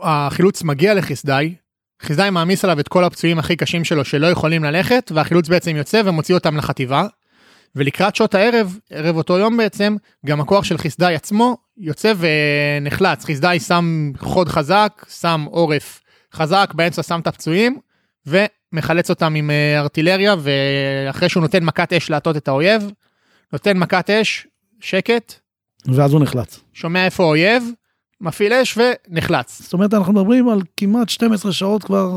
החילוץ 0.02 0.64
מגיע 0.64 0.94
לחסדאי, 0.94 1.56
חסדאי 2.02 2.30
מעמיס 2.30 2.64
עליו 2.64 2.80
את 2.80 2.88
כל 2.88 3.04
הפצועים 3.04 3.40
הכי 3.40 3.56
קשים 3.56 3.84
שלו 3.84 4.06
שלא 4.06 4.28
יכולים 4.28 4.64
ללכת, 4.64 5.12
והחילוץ 5.16 5.50
בעצם 5.50 5.76
יוצא 5.76 6.02
ומוציא 6.06 6.36
אותם 6.36 6.58
לחטיבה. 6.58 7.08
ולקראת 7.76 8.16
שעות 8.16 8.36
הערב, 8.36 8.78
ערב 8.90 9.16
אותו 9.16 9.38
יום 9.38 9.58
בעצם, 9.58 9.96
גם 10.26 10.42
הכוח 10.42 10.64
של 10.64 10.78
חסדאי 10.78 11.16
עצמו 11.16 11.58
יוצא 11.78 12.14
ונחלץ. 12.18 13.26
חסדאי 13.26 13.60
שם 13.60 14.12
חוד 14.18 14.50
חזק, 14.50 15.06
שם 15.20 15.46
עורף 15.50 16.02
חזק, 16.34 16.72
באמצע 16.76 17.04
שם 17.04 17.20
את 17.20 17.28
הפצועים, 17.28 17.80
ומחלץ 18.26 19.10
אותם 19.10 19.36
עם 19.36 19.52
אה, 19.52 19.80
ארטילריה, 19.80 20.36
ואחרי 20.40 21.30
שהוא 21.30 21.42
נותן 21.42 21.64
מכת 21.64 21.94
אש 21.94 22.10
להטות 22.10 22.38
את 22.38 22.48
האויב, 22.48 22.92
נותן 23.54 23.78
מכת 23.78 24.10
אש, 24.10 24.48
שקט, 24.80 25.34
ואז 25.88 26.14
הוא 26.14 26.22
נחלץ. 26.22 26.60
שומע 26.74 27.06
איפה 27.06 27.24
האויב, 27.24 27.64
מפעיל 28.22 28.54
אש 28.54 28.78
ונחלץ. 28.78 29.62
זאת 29.62 29.74
אומרת, 29.74 29.94
אנחנו 29.94 30.14
מדברים 30.14 30.50
על 30.50 30.62
כמעט 30.78 31.10
12 31.10 31.52
שעות 31.52 31.84
כבר 31.84 32.10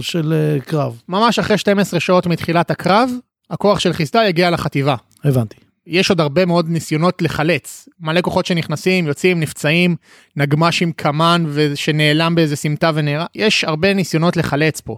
של 0.00 0.32
אה, 0.32 0.60
קרב. 0.60 1.02
ממש 1.08 1.38
אחרי 1.38 1.58
12 1.58 2.00
שעות 2.00 2.26
מתחילת 2.26 2.70
הקרב, 2.70 3.10
הכוח 3.50 3.78
של 3.78 3.92
חסדאי 3.92 4.28
יגיע 4.28 4.50
לחטיבה. 4.50 4.96
הבנתי. 5.24 5.56
יש 5.86 6.10
עוד 6.10 6.20
הרבה 6.20 6.46
מאוד 6.46 6.68
ניסיונות 6.68 7.22
לחלץ. 7.22 7.88
מלא 8.00 8.20
כוחות 8.20 8.46
שנכנסים, 8.46 9.06
יוצאים, 9.06 9.40
נפצעים, 9.40 9.96
נגמ"ש 10.36 10.82
עם 10.82 10.92
קמן 10.92 11.44
שנעלם 11.74 12.34
באיזה 12.34 12.56
סמטה 12.56 12.90
ונהרג. 12.94 13.26
יש 13.34 13.64
הרבה 13.64 13.94
ניסיונות 13.94 14.36
לחלץ 14.36 14.80
פה. 14.80 14.96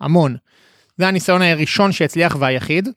המון. 0.00 0.36
זה 0.96 1.08
הניסיון 1.08 1.42
הראשון 1.42 1.92
שהצליח 1.92 2.36
והיחיד. 2.40 2.88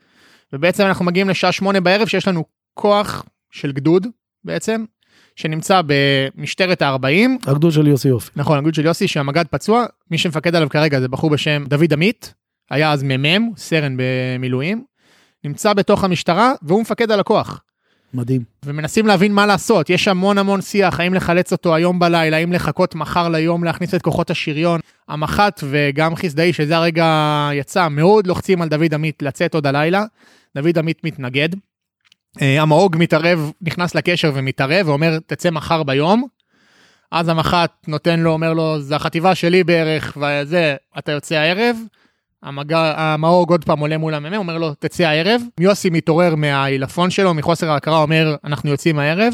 ובעצם 0.53 0.85
אנחנו 0.85 1.05
מגיעים 1.05 1.29
לשעה 1.29 1.51
שמונה 1.51 1.81
בערב 1.81 2.07
שיש 2.07 2.27
לנו 2.27 2.43
כוח 2.73 3.25
של 3.51 3.71
גדוד 3.71 4.07
בעצם, 4.43 4.85
שנמצא 5.35 5.81
במשטרת 5.85 6.81
ה-40, 6.81 7.49
הגדוד 7.49 7.71
של 7.71 7.87
יוסי 7.87 8.07
יופי. 8.07 8.31
נכון, 8.35 8.57
הגדוד 8.57 8.73
של 8.73 8.85
יוסי 8.85 9.07
שהמג"ד 9.07 9.45
פצוע, 9.47 9.85
מי 10.11 10.17
שמפקד 10.17 10.55
עליו 10.55 10.69
כרגע 10.69 10.99
זה 10.99 11.07
בחור 11.07 11.29
בשם 11.29 11.63
דוד 11.67 11.93
עמית, 11.93 12.33
היה 12.71 12.91
אז 12.91 13.03
מ"מ, 13.03 13.51
סרן 13.57 13.95
במילואים, 13.97 14.83
נמצא 15.47 15.73
בתוך 15.73 16.03
המשטרה 16.03 16.53
והוא 16.61 16.81
מפקד 16.81 17.11
על 17.11 17.19
הכוח. 17.19 17.61
מדהים. 18.13 18.41
ומנסים 18.65 19.07
להבין 19.07 19.33
מה 19.33 19.45
לעשות, 19.45 19.89
יש 19.89 20.07
המון 20.07 20.37
המון 20.37 20.61
שיח, 20.61 20.99
האם 20.99 21.13
לחלץ 21.13 21.51
אותו 21.51 21.75
היום 21.75 21.99
בלילה, 21.99 22.37
האם 22.37 22.53
לחכות 22.53 22.95
מחר 22.95 23.29
ליום 23.29 23.63
להכניס 23.63 23.93
את 23.93 24.01
כוחות 24.01 24.29
השריון. 24.29 24.79
המח"ט 25.07 25.63
וגם 25.69 26.15
חיסדאי, 26.15 26.53
שזה 26.53 26.77
הרגע 26.77 27.05
יצא, 27.53 27.87
מאוד 27.87 28.27
לוחצים 28.27 28.61
על 28.61 28.69
דוד 28.69 28.93
עמית 28.93 29.21
לצאת 29.21 29.53
עוד 29.55 29.67
הלילה. 29.67 30.03
דוד 30.57 30.77
עמית 30.77 31.03
מתנגד. 31.03 31.49
אה, 32.41 32.61
המאוג 32.61 32.95
מתערב, 32.99 33.51
נכנס 33.61 33.95
לקשר 33.95 34.31
ומתערב 34.35 34.87
ואומר, 34.87 35.17
תצא 35.25 35.49
מחר 35.49 35.83
ביום. 35.83 36.27
אז 37.11 37.29
המח"ט 37.29 37.71
נותן 37.87 38.19
לו, 38.19 38.31
אומר 38.31 38.53
לו, 38.53 38.81
זה 38.81 38.95
החטיבה 38.95 39.35
שלי 39.35 39.63
בערך, 39.63 40.17
וזה, 40.17 40.75
אתה 40.97 41.11
יוצא 41.11 41.35
הערב. 41.35 41.77
המגע, 42.43 42.93
המאוג 42.97 43.51
עוד 43.51 43.65
פעם 43.65 43.79
עולה 43.79 43.97
מול 43.97 44.13
המ"מ, 44.13 44.33
אומר 44.33 44.57
לו, 44.57 44.73
תצא 44.73 45.03
הערב. 45.03 45.41
יוסי 45.59 45.89
מתעורר 45.89 46.35
מהעילפון 46.35 47.09
שלו, 47.09 47.33
מחוסר 47.33 47.69
ההכרה, 47.69 48.01
אומר, 48.01 48.35
אנחנו 48.43 48.69
יוצאים 48.69 48.99
הערב. 48.99 49.33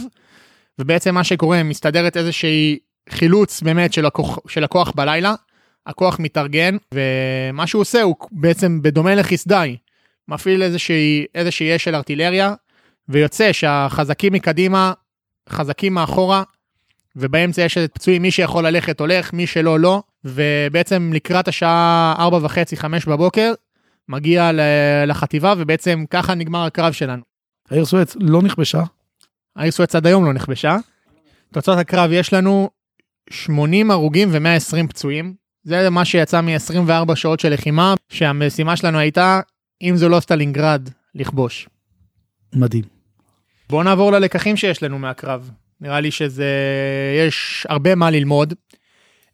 ובעצם 0.79 1.15
מה 1.15 1.23
שקורה, 1.23 1.63
מסתדרת 1.63 2.17
איזושהי 2.17 2.79
חילוץ 3.09 3.61
באמת 3.61 3.93
של 3.93 4.05
הכוח, 4.05 4.39
של 4.47 4.63
הכוח 4.63 4.91
בלילה. 4.95 5.33
הכוח 5.87 6.19
מתארגן, 6.19 6.77
ומה 6.93 7.67
שהוא 7.67 7.81
עושה 7.81 8.01
הוא 8.01 8.15
בעצם 8.31 8.81
בדומה 8.81 9.15
לחסדאי, 9.15 9.77
מפעיל 10.27 10.63
איזושהי, 10.63 11.25
איזושהי 11.35 11.75
אש 11.75 11.83
של 11.83 11.95
ארטילריה, 11.95 12.53
ויוצא 13.09 13.53
שהחזקים 13.53 14.33
מקדימה, 14.33 14.93
חזקים 15.49 15.93
מאחורה, 15.93 16.43
ובאמצע 17.15 17.61
יש 17.61 17.77
את 17.77 17.91
פצועים, 17.93 18.21
מי 18.21 18.31
שיכול 18.31 18.67
ללכת 18.67 18.99
הולך, 18.99 19.33
מי 19.33 19.47
שלא 19.47 19.79
לא, 19.79 20.03
ובעצם 20.25 21.11
לקראת 21.13 21.47
השעה 21.47 22.15
4 22.19 22.39
וחצי, 22.41 22.77
5 22.77 23.05
בבוקר, 23.05 23.53
מגיע 24.09 24.51
לחטיבה, 25.07 25.53
ובעצם 25.57 26.03
ככה 26.09 26.35
נגמר 26.35 26.65
הקרב 26.65 26.93
שלנו. 26.93 27.21
העיר 27.71 27.85
סואץ 27.85 28.15
לא 28.19 28.41
נכבשה. 28.41 28.83
העיר 29.55 29.71
סואץ 29.71 29.95
עד 29.95 30.07
היום 30.07 30.25
לא 30.25 30.33
נכבשה. 30.33 30.77
תוצאות 31.53 31.77
הקרב 31.77 32.11
יש 32.11 32.33
לנו 32.33 32.69
80 33.29 33.91
הרוגים 33.91 34.29
ו-120 34.31 34.87
פצועים. 34.87 35.33
זה 35.63 35.89
מה 35.89 36.05
שיצא 36.05 36.41
מ-24 36.41 37.15
שעות 37.15 37.39
של 37.39 37.53
לחימה, 37.53 37.93
שהמשימה 38.09 38.75
שלנו 38.75 38.97
הייתה, 38.97 39.39
אם 39.81 39.93
זו 39.95 40.09
לא 40.09 40.19
סטלינגרד, 40.19 40.89
לכבוש. 41.15 41.69
מדהים. 42.53 42.83
בואו 43.69 43.83
נעבור 43.83 44.11
ללקחים 44.11 44.57
שיש 44.57 44.83
לנו 44.83 44.99
מהקרב. 44.99 45.51
נראה 45.83 45.99
לי 45.99 46.11
שזה, 46.11 46.45
יש 47.27 47.67
הרבה 47.69 47.95
מה 47.95 48.09
ללמוד. 48.11 48.53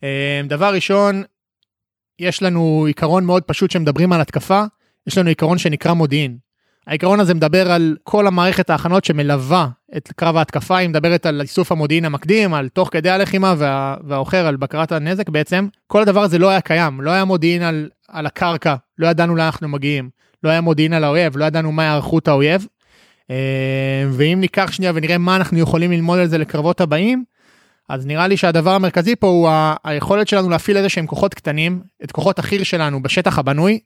אה, 0.04 0.42
דבר 0.48 0.74
ראשון, 0.74 1.24
יש 2.20 2.44
לנו 2.44 2.84
עיקרון 2.88 3.26
מאוד 3.26 3.44
פשוט 3.44 3.72
שמדברים 3.72 4.14
על 4.14 4.22
התקפה, 4.22 4.64
יש 5.08 5.18
לנו 5.18 5.30
עיקרון 5.30 5.58
שנקרא 5.58 5.94
מודיעין. 5.94 6.38
העיקרון 6.88 7.20
הזה 7.20 7.34
מדבר 7.34 7.72
על 7.72 7.98
כל 8.04 8.28
המערכת 8.28 8.70
ההכנות 8.70 9.06
שמלווה 9.06 9.68
את 9.98 10.12
קרב 10.16 10.38
ההתקפה, 10.38 10.78
היא 10.78 10.90
מדברת 10.90 11.26
על 11.26 11.42
איסוף 11.42 11.72
המודיעין 11.72 12.06
המקדים, 12.06 12.54
על 12.54 12.70
תוך 12.70 12.90
כדי 12.92 13.10
הלחימה 13.10 13.54
וה, 13.58 13.96
והאוחר 14.08 14.48
על 14.48 14.56
בקרת 14.56 14.92
הנזק 14.92 15.30
בעצם. 15.30 15.68
כל 15.88 16.02
הדבר 16.02 16.22
הזה 16.22 16.40
לא 16.40 16.50
היה 16.50 16.62
קיים, 16.62 17.02
לא 17.02 17.12
היה 17.12 17.26
מודיעין 17.26 17.62
על, 17.62 17.90
על 18.08 18.26
הקרקע, 18.26 18.76
לא 18.98 19.08
ידענו 19.08 19.36
לאן 19.36 19.46
אנחנו 19.46 19.68
מגיעים, 19.68 20.10
לא 20.44 20.50
היה 20.50 20.62
מודיעין 20.62 20.94
על 20.94 21.04
האויב, 21.04 21.38
לא 21.38 21.46
ידענו 21.46 21.72
מה 21.72 21.84
היערכות 21.84 22.28
האויב. 22.28 22.68
אה, 23.32 24.06
ואם 24.12 24.38
ניקח 24.42 24.72
שנייה 24.72 24.92
ונראה 24.96 25.18
מה 25.18 25.36
אנחנו 25.36 25.60
יכולים 25.60 25.92
ללמוד 25.92 26.20
על 26.20 26.28
זה 26.28 26.38
לקרבות 26.38 26.82
הבאים, 26.82 27.24
אז 27.90 28.06
נראה 28.06 28.28
לי 28.28 28.38
שהדבר 28.38 28.72
המרכזי 28.72 29.16
פה 29.16 29.28
הוא 29.28 29.50
היכולת 29.84 30.28
שלנו 30.28 30.50
להפעיל 30.50 30.78
איזה 30.78 30.90
שהם 30.90 31.08
כוחות 31.08 31.34
קטנים, 31.34 31.82
את 32.04 32.12
כוחות 32.12 32.40
החי"ר 32.40 32.64
שלנו 32.64 33.04
בשטח 33.04 33.40
הבנוי, 33.40 33.80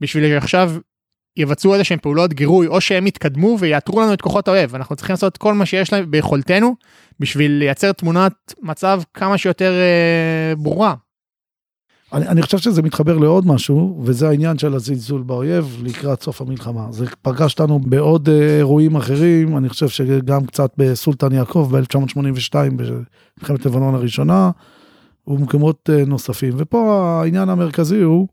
בשביל 0.00 0.28
שעכשיו 0.28 0.72
יבצעו 1.36 1.72
איזה 1.72 1.84
שהם 1.84 1.98
פעולות 1.98 2.32
גירוי, 2.34 2.66
או 2.66 2.80
שהם 2.80 3.06
יתקדמו 3.06 3.56
ויאתרו 3.60 4.00
לנו 4.00 4.12
את 4.12 4.20
כוחות 4.20 4.48
האויב. 4.48 4.74
אנחנו 4.74 4.96
צריכים 4.96 5.12
לעשות 5.14 5.36
כל 5.36 5.54
מה 5.54 5.66
שיש 5.66 5.92
להם 5.92 6.10
ביכולתנו, 6.10 6.76
בשביל 7.20 7.52
לייצר 7.52 7.92
תמונת 7.92 8.54
מצב 8.62 9.02
כמה 9.14 9.38
שיותר 9.38 9.72
אה, 9.72 10.56
ברורה. 10.56 10.94
אני, 12.12 12.28
אני 12.28 12.42
חושב 12.42 12.58
שזה 12.58 12.82
מתחבר 12.82 13.18
לעוד 13.18 13.46
משהו, 13.46 14.00
וזה 14.04 14.28
העניין 14.28 14.58
של 14.58 14.74
הזלזול 14.74 15.22
באויב 15.22 15.82
לקראת 15.84 16.22
סוף 16.22 16.40
המלחמה. 16.40 16.86
זה 16.90 17.06
פגש 17.22 17.52
אותנו 17.52 17.78
בעוד 17.78 18.28
אה, 18.28 18.56
אירועים 18.56 18.96
אחרים, 18.96 19.56
אני 19.56 19.68
חושב 19.68 19.88
שגם 19.88 20.46
קצת 20.46 20.70
בסולטן 20.76 21.32
יעקב 21.32 21.68
ב-1982, 21.72 22.54
במלחמת 22.76 23.66
לבנון 23.66 23.94
הראשונה, 23.94 24.50
ובמקומות 25.26 25.90
אה, 25.92 26.04
נוספים. 26.06 26.54
ופה 26.56 27.04
העניין 27.20 27.48
המרכזי 27.48 28.00
הוא, 28.00 28.28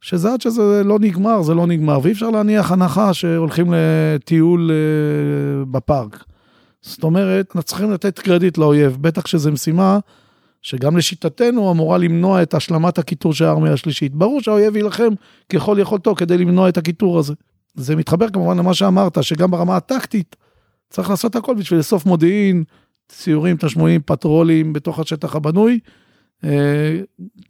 שזה 0.00 0.32
עד 0.32 0.40
שזה 0.40 0.82
לא 0.84 0.98
נגמר, 0.98 1.42
זה 1.42 1.54
לא 1.54 1.66
נגמר, 1.66 1.98
ואי 2.02 2.12
אפשר 2.12 2.30
להניח 2.30 2.72
הנחה 2.72 3.14
שהולכים 3.14 3.74
לטיול 3.76 4.70
אה, 4.70 5.64
בפארק. 5.64 6.24
זאת 6.82 7.04
אומרת, 7.04 7.46
אנחנו 7.46 7.62
צריכים 7.62 7.90
לתת 7.90 8.18
קרדיט 8.18 8.58
לאויב, 8.58 8.96
בטח 9.00 9.26
שזו 9.26 9.52
משימה 9.52 9.98
שגם 10.62 10.96
לשיטתנו 10.96 11.70
אמורה 11.72 11.98
למנוע 11.98 12.42
את 12.42 12.54
השלמת 12.54 12.98
הקיטור 12.98 13.34
של 13.34 13.44
הארמיה 13.44 13.72
השלישית. 13.72 14.14
ברור 14.14 14.40
שהאויב 14.40 14.76
יילחם 14.76 15.08
ככל 15.52 15.76
יכולתו 15.80 16.14
כדי 16.14 16.38
למנוע 16.38 16.68
את 16.68 16.76
הקיטור 16.76 17.18
הזה. 17.18 17.34
זה 17.74 17.96
מתחבר 17.96 18.28
כמובן 18.28 18.58
למה 18.58 18.74
שאמרת, 18.74 19.24
שגם 19.24 19.50
ברמה 19.50 19.76
הטקטית 19.76 20.36
צריך 20.90 21.10
לעשות 21.10 21.36
הכל 21.36 21.54
בשביל 21.54 21.78
לאסוף 21.78 22.06
מודיעין, 22.06 22.64
סיורים, 23.12 23.56
תשמועים, 23.56 24.00
פטרולים 24.04 24.72
בתוך 24.72 24.98
השטח 24.98 25.36
הבנוי. 25.36 25.78
אה, 26.44 27.00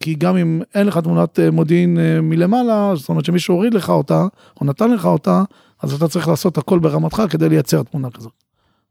כי 0.01 0.15
גם 0.15 0.37
אם 0.37 0.63
אין 0.75 0.87
לך 0.87 0.99
תמונת 0.99 1.39
אה, 1.39 1.51
מודיעין 1.51 1.99
אה, 1.99 2.21
מלמעלה, 2.21 2.93
זאת 2.95 3.09
אומרת 3.09 3.25
שמישהו 3.25 3.55
הוריד 3.55 3.75
לך 3.75 3.91
אותה, 3.91 4.27
או 4.61 4.67
נתן 4.67 4.91
לך 4.91 5.07
אותה, 5.07 5.43
אז 5.83 5.93
אתה 5.93 6.09
צריך 6.09 6.29
לעשות 6.29 6.59
הכל 6.59 6.79
ברמתך 6.79 7.23
כדי 7.31 7.49
לייצר 7.49 7.83
תמונה 7.83 8.11
כזאת. 8.11 8.33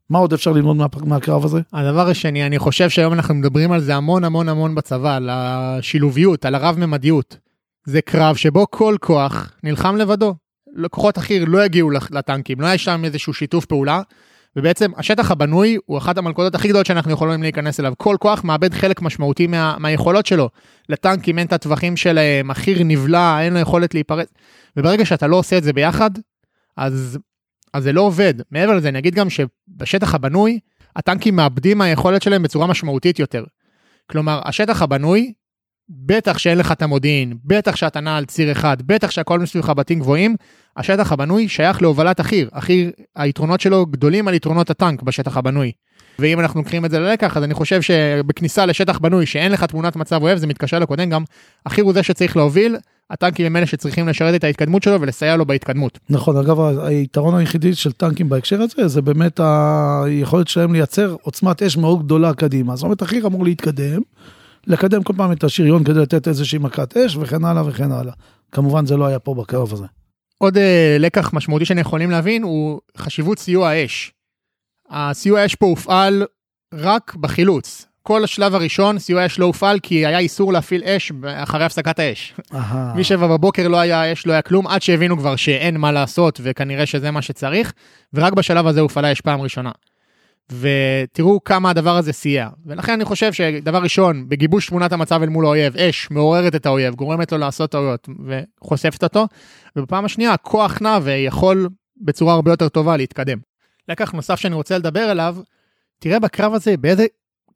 מה 0.09 0.19
עוד 0.19 0.33
אפשר 0.33 0.51
ללמוד 0.51 0.75
מה, 0.75 0.85
מהקרב 1.03 1.45
הזה? 1.45 1.61
הדבר 1.73 2.09
השני, 2.09 2.45
אני 2.45 2.59
חושב 2.59 2.89
שהיום 2.89 3.13
אנחנו 3.13 3.33
מדברים 3.33 3.71
על 3.71 3.81
זה 3.81 3.95
המון 3.95 4.23
המון 4.23 4.49
המון 4.49 4.75
בצבא, 4.75 5.15
על 5.15 5.29
השילוביות, 5.31 6.45
על 6.45 6.55
הרב-ממדיות. 6.55 7.37
זה 7.85 8.01
קרב 8.01 8.35
שבו 8.35 8.65
כל 8.69 8.95
כוח 9.01 9.51
נלחם 9.63 9.95
לבדו. 9.95 10.35
כוחות 10.89 11.17
החי"ר 11.17 11.45
לא 11.47 11.65
יגיעו 11.65 11.91
לטנקים, 11.91 12.61
לא 12.61 12.65
היה 12.67 12.77
שם 12.77 13.05
איזשהו 13.05 13.33
שיתוף 13.33 13.65
פעולה. 13.65 14.01
ובעצם 14.55 14.91
השטח 14.97 15.31
הבנוי 15.31 15.77
הוא 15.85 15.97
אחת 15.97 16.17
המלכודות 16.17 16.55
הכי 16.55 16.67
גדולות 16.67 16.85
שאנחנו 16.85 17.11
יכולים 17.11 17.41
להיכנס 17.41 17.79
אליו. 17.79 17.93
כל 17.97 18.15
כוח 18.19 18.43
מאבד 18.43 18.73
חלק 18.73 19.01
משמעותי 19.01 19.47
מה, 19.47 19.75
מהיכולות 19.79 20.25
שלו. 20.25 20.49
לטנקים 20.89 21.39
אין 21.39 21.47
את 21.47 21.53
הטווחים 21.53 21.97
שלהם, 21.97 22.51
החי"ר 22.51 22.83
נבלע, 22.83 23.41
אין 23.41 23.53
לו 23.53 23.59
יכולת 23.59 23.93
להיפרץ. 23.93 24.27
וברגע 24.77 25.05
שאתה 25.05 25.27
לא 25.27 25.35
עושה 25.35 25.57
את 25.57 25.63
זה 25.63 25.73
ביחד, 25.73 26.11
אז 26.77 27.19
אז 27.73 27.83
זה 27.83 27.93
לא 27.93 28.01
עובד. 28.01 28.33
מעבר 28.51 28.75
לזה, 28.75 28.89
אני 28.89 28.99
אגיד 28.99 29.15
גם 29.15 29.27
שבשטח 29.29 30.15
הבנוי, 30.15 30.59
הטנקים 30.95 31.35
מאבדים 31.35 31.77
מהיכולת 31.77 32.21
שלהם 32.21 32.43
בצורה 32.43 32.67
משמעותית 32.67 33.19
יותר. 33.19 33.43
כלומר, 34.11 34.41
השטח 34.45 34.81
הבנוי, 34.81 35.33
בטח 35.89 36.37
שאין 36.37 36.57
לך 36.57 36.71
את 36.71 36.81
המודיעין, 36.81 37.37
בטח 37.45 37.75
שאתה 37.75 37.99
נע 37.99 38.17
על 38.17 38.25
ציר 38.25 38.51
אחד, 38.51 38.81
בטח 38.81 39.11
שהכל 39.11 39.39
מסביבך 39.39 39.69
בתים 39.69 39.99
גבוהים, 39.99 40.35
השטח 40.77 41.11
הבנוי 41.11 41.47
שייך 41.47 41.81
להובלת 41.81 42.19
החי"ר. 42.19 42.47
החי"ר, 42.53 42.89
היתרונות 43.15 43.61
שלו 43.61 43.85
גדולים 43.85 44.27
על 44.27 44.33
יתרונות 44.33 44.69
הטנק 44.69 45.01
בשטח 45.01 45.37
הבנוי. 45.37 45.71
ואם 46.19 46.39
אנחנו 46.39 46.59
לוקחים 46.59 46.85
את 46.85 46.91
זה 46.91 46.99
ללקח, 46.99 47.37
אז 47.37 47.43
אני 47.43 47.53
חושב 47.53 47.81
שבכניסה 47.81 48.65
לשטח 48.65 48.99
בנוי 48.99 49.25
שאין 49.25 49.51
לך 49.51 49.63
תמונת 49.63 49.95
מצב 49.95 50.21
אוהב, 50.21 50.37
זה 50.37 50.47
מתקשר 50.47 50.79
לקודם 50.79 51.09
גם, 51.09 51.23
החי"ר 51.65 51.83
הוא 51.83 51.93
זה 51.93 52.03
שצריך 52.03 52.37
להוביל, 52.37 52.77
הטנקים 53.11 53.45
הם 53.45 53.55
אלה 53.55 53.65
שצריכים 53.65 54.07
לשרת 54.07 54.35
את 54.35 54.43
ההתקדמות 54.43 54.83
שלו 54.83 55.01
ולסייע 55.01 55.35
לו 55.35 55.45
בהתקדמות. 55.45 55.99
נכון, 56.09 56.37
אגב, 56.37 56.59
היתרון 56.79 57.35
היחידי 57.35 57.75
של 57.75 57.91
טנקים 57.91 58.29
בהקשר 58.29 58.61
הזה, 58.61 58.87
זה 58.87 59.01
באמת 59.01 59.39
היכולת 59.39 60.47
שלהם 60.47 60.73
לייצר 60.73 61.15
עוצמת 61.21 61.63
אש 61.63 61.77
מאוד 61.77 62.05
גדולה 62.05 62.33
קדימה. 62.33 62.75
זאת 62.75 62.83
אומרת, 62.83 63.01
החי"ר 63.01 63.27
אמור 63.27 63.43
להתקדם, 63.43 64.01
לקדם 64.67 65.03
כל 65.03 65.13
פעם 65.17 65.31
את 65.31 65.43
השריון 65.43 65.83
כדי 65.83 65.99
לתת 65.99 66.27
איזושהי 66.27 66.59
מכת 66.59 66.97
אש 66.97 67.15
וכן 67.15 67.45
הלאה 67.45 67.67
וכן 67.67 67.91
הלאה. 67.91 68.13
כמובן 68.51 68.85
זה 68.85 68.97
לא 68.97 69.05
היה 69.05 69.19
פה 69.19 69.33
בקרב 69.33 69.73
הזה. 69.73 69.85
עוד 70.37 70.57
uh, 70.57 70.59
לקח 70.99 71.33
משמעותי 71.33 71.65
שאני 71.65 71.81
יכולים 71.81 72.11
להבין 72.11 72.43
הוא 72.43 72.79
חשיבות 72.97 73.39
סיוע 73.39 73.69
האש. 73.69 74.11
הסיוע 74.89 75.39
האש 75.39 75.55
פה 75.55 75.65
הופעל 75.65 76.25
רק 76.73 77.15
בחילוץ. 77.15 77.88
כל 78.03 78.23
השלב 78.23 78.55
הראשון 78.55 78.99
סיוע 78.99 79.25
אש 79.25 79.39
לא 79.39 79.45
הופעל 79.45 79.79
כי 79.79 80.05
היה 80.05 80.19
איסור 80.19 80.53
להפעיל 80.53 80.83
אש 80.83 81.11
אחרי 81.23 81.63
הפסקת 81.63 81.99
האש. 81.99 82.33
משבע 82.95 83.27
בבוקר 83.27 83.67
לא 83.67 83.77
היה 83.77 84.13
אש, 84.13 84.27
לא 84.27 84.33
היה 84.33 84.41
כלום, 84.41 84.67
עד 84.67 84.81
שהבינו 84.81 85.17
כבר 85.17 85.35
שאין 85.35 85.77
מה 85.77 85.91
לעשות 85.91 86.39
וכנראה 86.43 86.85
שזה 86.85 87.11
מה 87.11 87.21
שצריך, 87.21 87.73
ורק 88.13 88.33
בשלב 88.33 88.67
הזה 88.67 88.79
הופעלה 88.79 89.11
אש 89.11 89.21
פעם 89.21 89.41
ראשונה. 89.41 89.71
ותראו 90.51 91.43
כמה 91.43 91.69
הדבר 91.69 91.97
הזה 91.97 92.13
סייע. 92.13 92.49
ולכן 92.65 92.93
אני 92.93 93.05
חושב 93.05 93.33
שדבר 93.33 93.77
ראשון, 93.77 94.29
בגיבוש 94.29 94.67
תמונת 94.67 94.91
המצב 94.91 95.21
אל 95.21 95.29
מול 95.29 95.45
האויב, 95.45 95.77
אש 95.77 96.11
מעוררת 96.11 96.55
את 96.55 96.65
האויב, 96.65 96.95
גורמת 96.95 97.31
לו 97.31 97.37
לעשות 97.37 97.71
טעויות 97.71 98.09
וחושפת 98.27 99.03
אותו, 99.03 99.27
ובפעם 99.75 100.05
השנייה 100.05 100.33
הכוח 100.33 100.81
נע 100.81 100.99
ויכול 101.03 101.69
בצורה 102.01 102.33
הרבה 102.33 102.51
יותר 102.51 102.69
טובה 102.69 102.97
להתקדם. 102.97 103.37
לקח 103.89 104.11
נוסף 104.11 104.39
שאני 104.39 104.55
רוצה 104.55 104.77
לדבר 104.77 104.99
עליו, 104.99 105.35
תראה 105.99 106.19
בקרב 106.19 106.53
הזה 106.53 106.77
באיזה, 106.77 107.05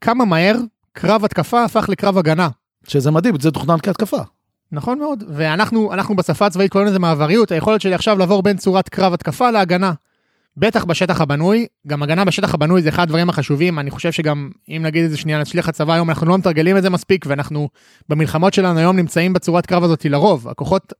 כמה 0.04 0.26
מהר 0.26 0.56
קרב 0.94 1.26
התקפה 1.26 1.63
הפך 1.63 1.89
לקרב 1.89 2.18
הגנה. 2.18 2.50
שזה 2.88 3.12
מדהים, 3.12 3.39
זה 3.39 3.52
תוכנן 3.52 3.78
כהתקפה. 3.84 4.18
נכון 4.72 5.00
מאוד, 5.00 5.24
ואנחנו 5.28 5.94
אנחנו 5.94 6.16
בשפה 6.16 6.46
הצבאית 6.46 6.72
קוראים 6.72 6.89
לזה 6.89 7.00
מעבריות, 7.00 7.52
היכולת 7.52 7.82
שלי 7.82 7.94
עכשיו 7.94 8.18
לעבור 8.18 8.44
בין 8.44 8.58
צורת 8.58 8.89
קרב 8.89 9.13
התקפה 9.13 9.52
להגנה. 9.52 9.94
בטח 10.58 10.86
בשטח 10.86 11.22
הבנוי, 11.22 11.68
גם 11.88 12.04
הגנה 12.04 12.26
בשטח 12.26 12.54
הבנוי 12.54 12.82
זה 12.82 12.89
אחד 12.89 13.04
הדברים 13.04 13.30
החשובים, 13.30 13.80
אני 13.80 13.92
חושב 13.92 14.12
שגם 14.12 14.50
אם 14.70 14.82
נגיד 14.86 15.04
איזה 15.04 15.18
שנייה 15.18 15.42
נצליח 15.42 15.70
הצבא 15.70 15.94
היום, 15.94 16.10
אנחנו 16.10 16.28
לא 16.28 16.38
מתרגלים 16.38 16.78
את 16.78 16.84
זה 16.84 16.89
מספיק, 16.89 17.26
ואנחנו 17.28 17.70
במלחמות 18.10 18.54
שלנו 18.54 18.80
היום 18.80 18.96
נמצאים 18.96 19.34
בצורת 19.34 19.66
קרב 19.66 19.84
הזאת 19.84 20.06
לרוב, 20.06 20.48
הכוחות 20.48 20.94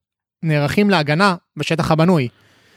נערכים 0.44 0.89
להגנה 0.89 1.36
בשטח 1.58 1.92
הבנוי. 1.92 2.28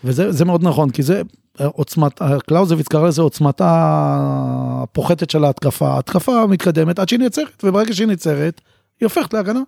וזה 0.05 0.45
מאוד 0.45 0.63
נכון, 0.65 0.91
כי 0.91 1.03
זה 1.03 1.23
עוצמת, 1.65 2.23
קלאוזוויץ 2.47 2.89
קרא 2.89 3.09
לזה 3.09 3.23
עוצמתה 3.23 3.67
הפוחתת 4.83 5.31
של 5.31 5.45
ההתקפה, 5.45 5.89
ההתקפה 5.89 6.47
מתקדמת 6.47 6.99
עד 6.99 7.09
שהיא 7.09 7.21
נעצרת, 7.21 7.65
וברגע 7.65 7.95
שהיא 7.95 8.07
נעצרת, 8.09 8.61
היא 9.01 9.07
הופכת 9.07 9.35
להגנה. 9.35 9.61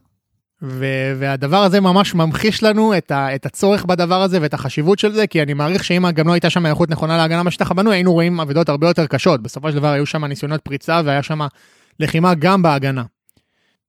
ו- 0.62 1.12
והדבר 1.18 1.56
הזה 1.56 1.80
ממש 1.80 2.14
ממחיש 2.14 2.62
לנו 2.62 2.96
את, 2.96 3.10
ה- 3.10 3.34
את 3.34 3.46
הצורך 3.46 3.84
בדבר 3.84 4.22
הזה 4.22 4.38
ואת 4.42 4.54
החשיבות 4.54 4.98
של 4.98 5.12
זה, 5.12 5.26
כי 5.26 5.42
אני 5.42 5.54
מעריך 5.54 5.84
שאם 5.84 6.10
גם 6.10 6.28
לא 6.28 6.32
הייתה 6.32 6.50
שם 6.50 6.66
איכות 6.66 6.90
נכונה 6.90 7.16
להגנה 7.16 7.44
בשטח 7.44 7.70
הבנוי, 7.70 7.96
היינו 7.96 8.12
רואים 8.12 8.40
אבדות 8.40 8.68
הרבה 8.68 8.88
יותר 8.88 9.06
קשות. 9.06 9.42
בסופו 9.42 9.70
של 9.70 9.76
דבר 9.76 9.88
היו 9.88 10.06
שם 10.06 10.24
ניסיונות 10.24 10.60
פריצה 10.60 11.00
והיה 11.04 11.22
שם 11.22 11.40
לחימה 12.00 12.34
גם 12.34 12.62
בהגנה. 12.62 13.02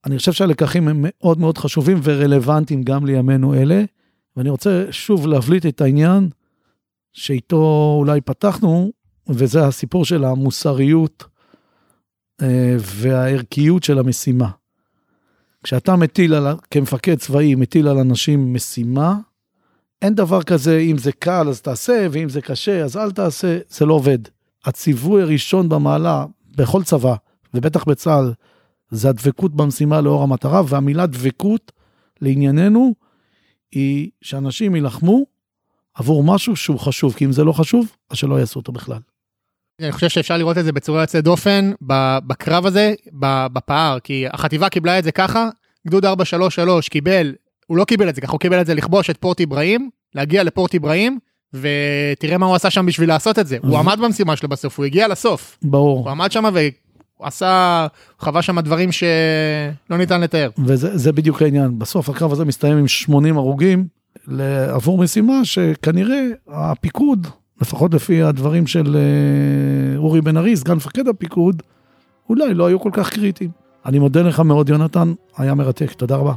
אני 0.05 0.17
חושב 0.17 0.31
שהלקחים 0.31 0.87
הם 0.87 0.97
מאוד 0.99 1.39
מאוד 1.39 1.57
חשובים 1.57 1.99
ורלוונטיים 2.03 2.83
גם 2.83 3.05
לימינו 3.05 3.53
אלה, 3.53 3.83
ואני 4.37 4.49
רוצה 4.49 4.85
שוב 4.91 5.27
להבליט 5.27 5.65
את 5.65 5.81
העניין 5.81 6.29
שאיתו 7.13 7.95
אולי 7.99 8.21
פתחנו, 8.21 8.91
וזה 9.29 9.65
הסיפור 9.65 10.05
של 10.05 10.23
המוסריות 10.23 11.23
אה, 12.41 12.75
והערכיות 12.79 13.83
של 13.83 13.99
המשימה. 13.99 14.49
כשאתה 15.63 15.95
מטיל 15.95 16.33
על, 16.33 16.47
כמפקד 16.71 17.15
צבאי, 17.15 17.55
מטיל 17.55 17.87
על 17.87 17.97
אנשים 17.97 18.53
משימה, 18.53 19.15
אין 20.01 20.15
דבר 20.15 20.43
כזה, 20.43 20.77
אם 20.77 20.97
זה 20.97 21.11
קל 21.11 21.49
אז 21.49 21.61
תעשה, 21.61 22.07
ואם 22.11 22.29
זה 22.29 22.41
קשה 22.41 22.83
אז 22.83 22.97
אל 22.97 23.11
תעשה, 23.11 23.59
זה 23.69 23.85
לא 23.85 23.93
עובד. 23.93 24.19
הציווי 24.65 25.21
הראשון 25.21 25.69
במעלה, 25.69 26.25
בכל 26.57 26.83
צבא, 26.83 27.15
ובטח 27.53 27.83
בצה"ל, 27.83 28.33
זה 28.91 29.09
הדבקות 29.09 29.55
במשימה 29.55 30.01
לאור 30.01 30.23
המטרה, 30.23 30.61
והמילה 30.67 31.05
דבקות, 31.05 31.71
לענייננו, 32.21 32.93
היא 33.71 34.09
שאנשים 34.21 34.75
יילחמו 34.75 35.25
עבור 35.99 36.23
משהו 36.23 36.55
שהוא 36.55 36.79
חשוב, 36.79 37.13
כי 37.13 37.25
אם 37.25 37.31
זה 37.31 37.43
לא 37.43 37.51
חשוב, 37.51 37.91
אז 38.09 38.17
שלא 38.17 38.39
יעשו 38.39 38.59
אותו 38.59 38.71
בכלל. 38.71 38.99
אני 39.81 39.91
חושב 39.91 40.09
שאפשר 40.09 40.37
לראות 40.37 40.57
את 40.57 40.65
זה 40.65 40.71
בצורה 40.71 41.01
יוצאת 41.01 41.23
דופן 41.23 41.71
בקרב 42.27 42.65
הזה, 42.65 42.93
בפער, 43.53 43.99
כי 43.99 44.25
החטיבה 44.33 44.69
קיבלה 44.69 44.99
את 44.99 45.03
זה 45.03 45.11
ככה, 45.11 45.49
גדוד 45.87 46.05
433 46.05 46.89
קיבל, 46.89 47.33
הוא 47.67 47.77
לא 47.77 47.85
קיבל 47.85 48.09
את 48.09 48.15
זה 48.15 48.21
ככה, 48.21 48.31
הוא 48.31 48.39
קיבל 48.39 48.61
את 48.61 48.65
זה 48.65 48.73
לכבוש 48.73 49.09
את 49.09 49.17
פורט 49.17 49.39
איברהים, 49.39 49.89
להגיע 50.15 50.43
לפורט 50.43 50.73
איברהים, 50.73 51.19
ותראה 51.53 52.37
מה 52.37 52.45
הוא 52.45 52.55
עשה 52.55 52.69
שם 52.69 52.85
בשביל 52.85 53.09
לעשות 53.09 53.39
את 53.39 53.47
זה. 53.47 53.57
הוא 53.61 53.77
עמד 53.77 53.99
במשימה 53.99 54.35
שלו 54.35 54.49
בסוף, 54.49 54.77
הוא 54.77 54.85
הגיע 54.85 55.07
לסוף. 55.07 55.57
ברור. 55.61 55.99
הוא 55.99 56.09
עמד 56.09 56.31
שם 56.31 56.43
והוא 56.43 57.27
עשה, 57.27 57.87
חווה 58.19 58.41
שם 58.41 58.59
דברים 58.59 58.91
שלא 58.91 59.97
ניתן 59.97 60.21
לתאר. 60.21 60.49
וזה 60.65 61.11
בדיוק 61.11 61.41
העניין, 61.41 61.79
בסוף 61.79 62.09
הקרב 62.09 62.31
הזה 62.31 62.45
מסתיים 62.45 62.77
עם 62.77 62.87
80 62.87 63.37
הרוגים 63.37 63.98
עבור 64.69 64.97
משימה 64.97 65.45
שכנראה 65.45 66.27
הפיקוד 66.47 67.27
לפחות 67.61 67.93
לפי 67.93 68.23
הדברים 68.23 68.67
של 68.67 68.95
אה, 68.95 69.97
אורי 69.97 70.21
בן 70.21 70.37
ארי, 70.37 70.55
סגן 70.55 70.73
מפקד 70.73 71.07
הפיקוד, 71.07 71.61
אולי 72.29 72.53
לא 72.53 72.67
היו 72.67 72.79
כל 72.79 72.89
כך 72.93 73.09
קריטיים. 73.09 73.49
אני 73.85 73.99
מודה 73.99 74.21
לך 74.21 74.39
מאוד, 74.39 74.69
יונתן, 74.69 75.13
היה 75.37 75.53
מרתק, 75.53 75.91
תודה 75.91 76.15
רבה. 76.15 76.33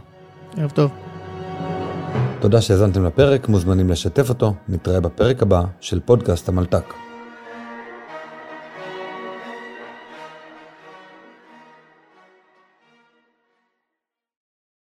ערב 0.56 0.70
טוב. 0.70 0.90
תודה 2.40 2.60
שהאזנתם 2.60 3.04
לפרק, 3.04 3.48
מוזמנים 3.48 3.90
לשתף 3.90 4.28
אותו, 4.28 4.54
נתראה 4.68 5.00
בפרק 5.00 5.42
הבא 5.42 5.62
של 5.80 6.00
פודקאסט 6.00 6.48
המלת"ק. 6.48 6.94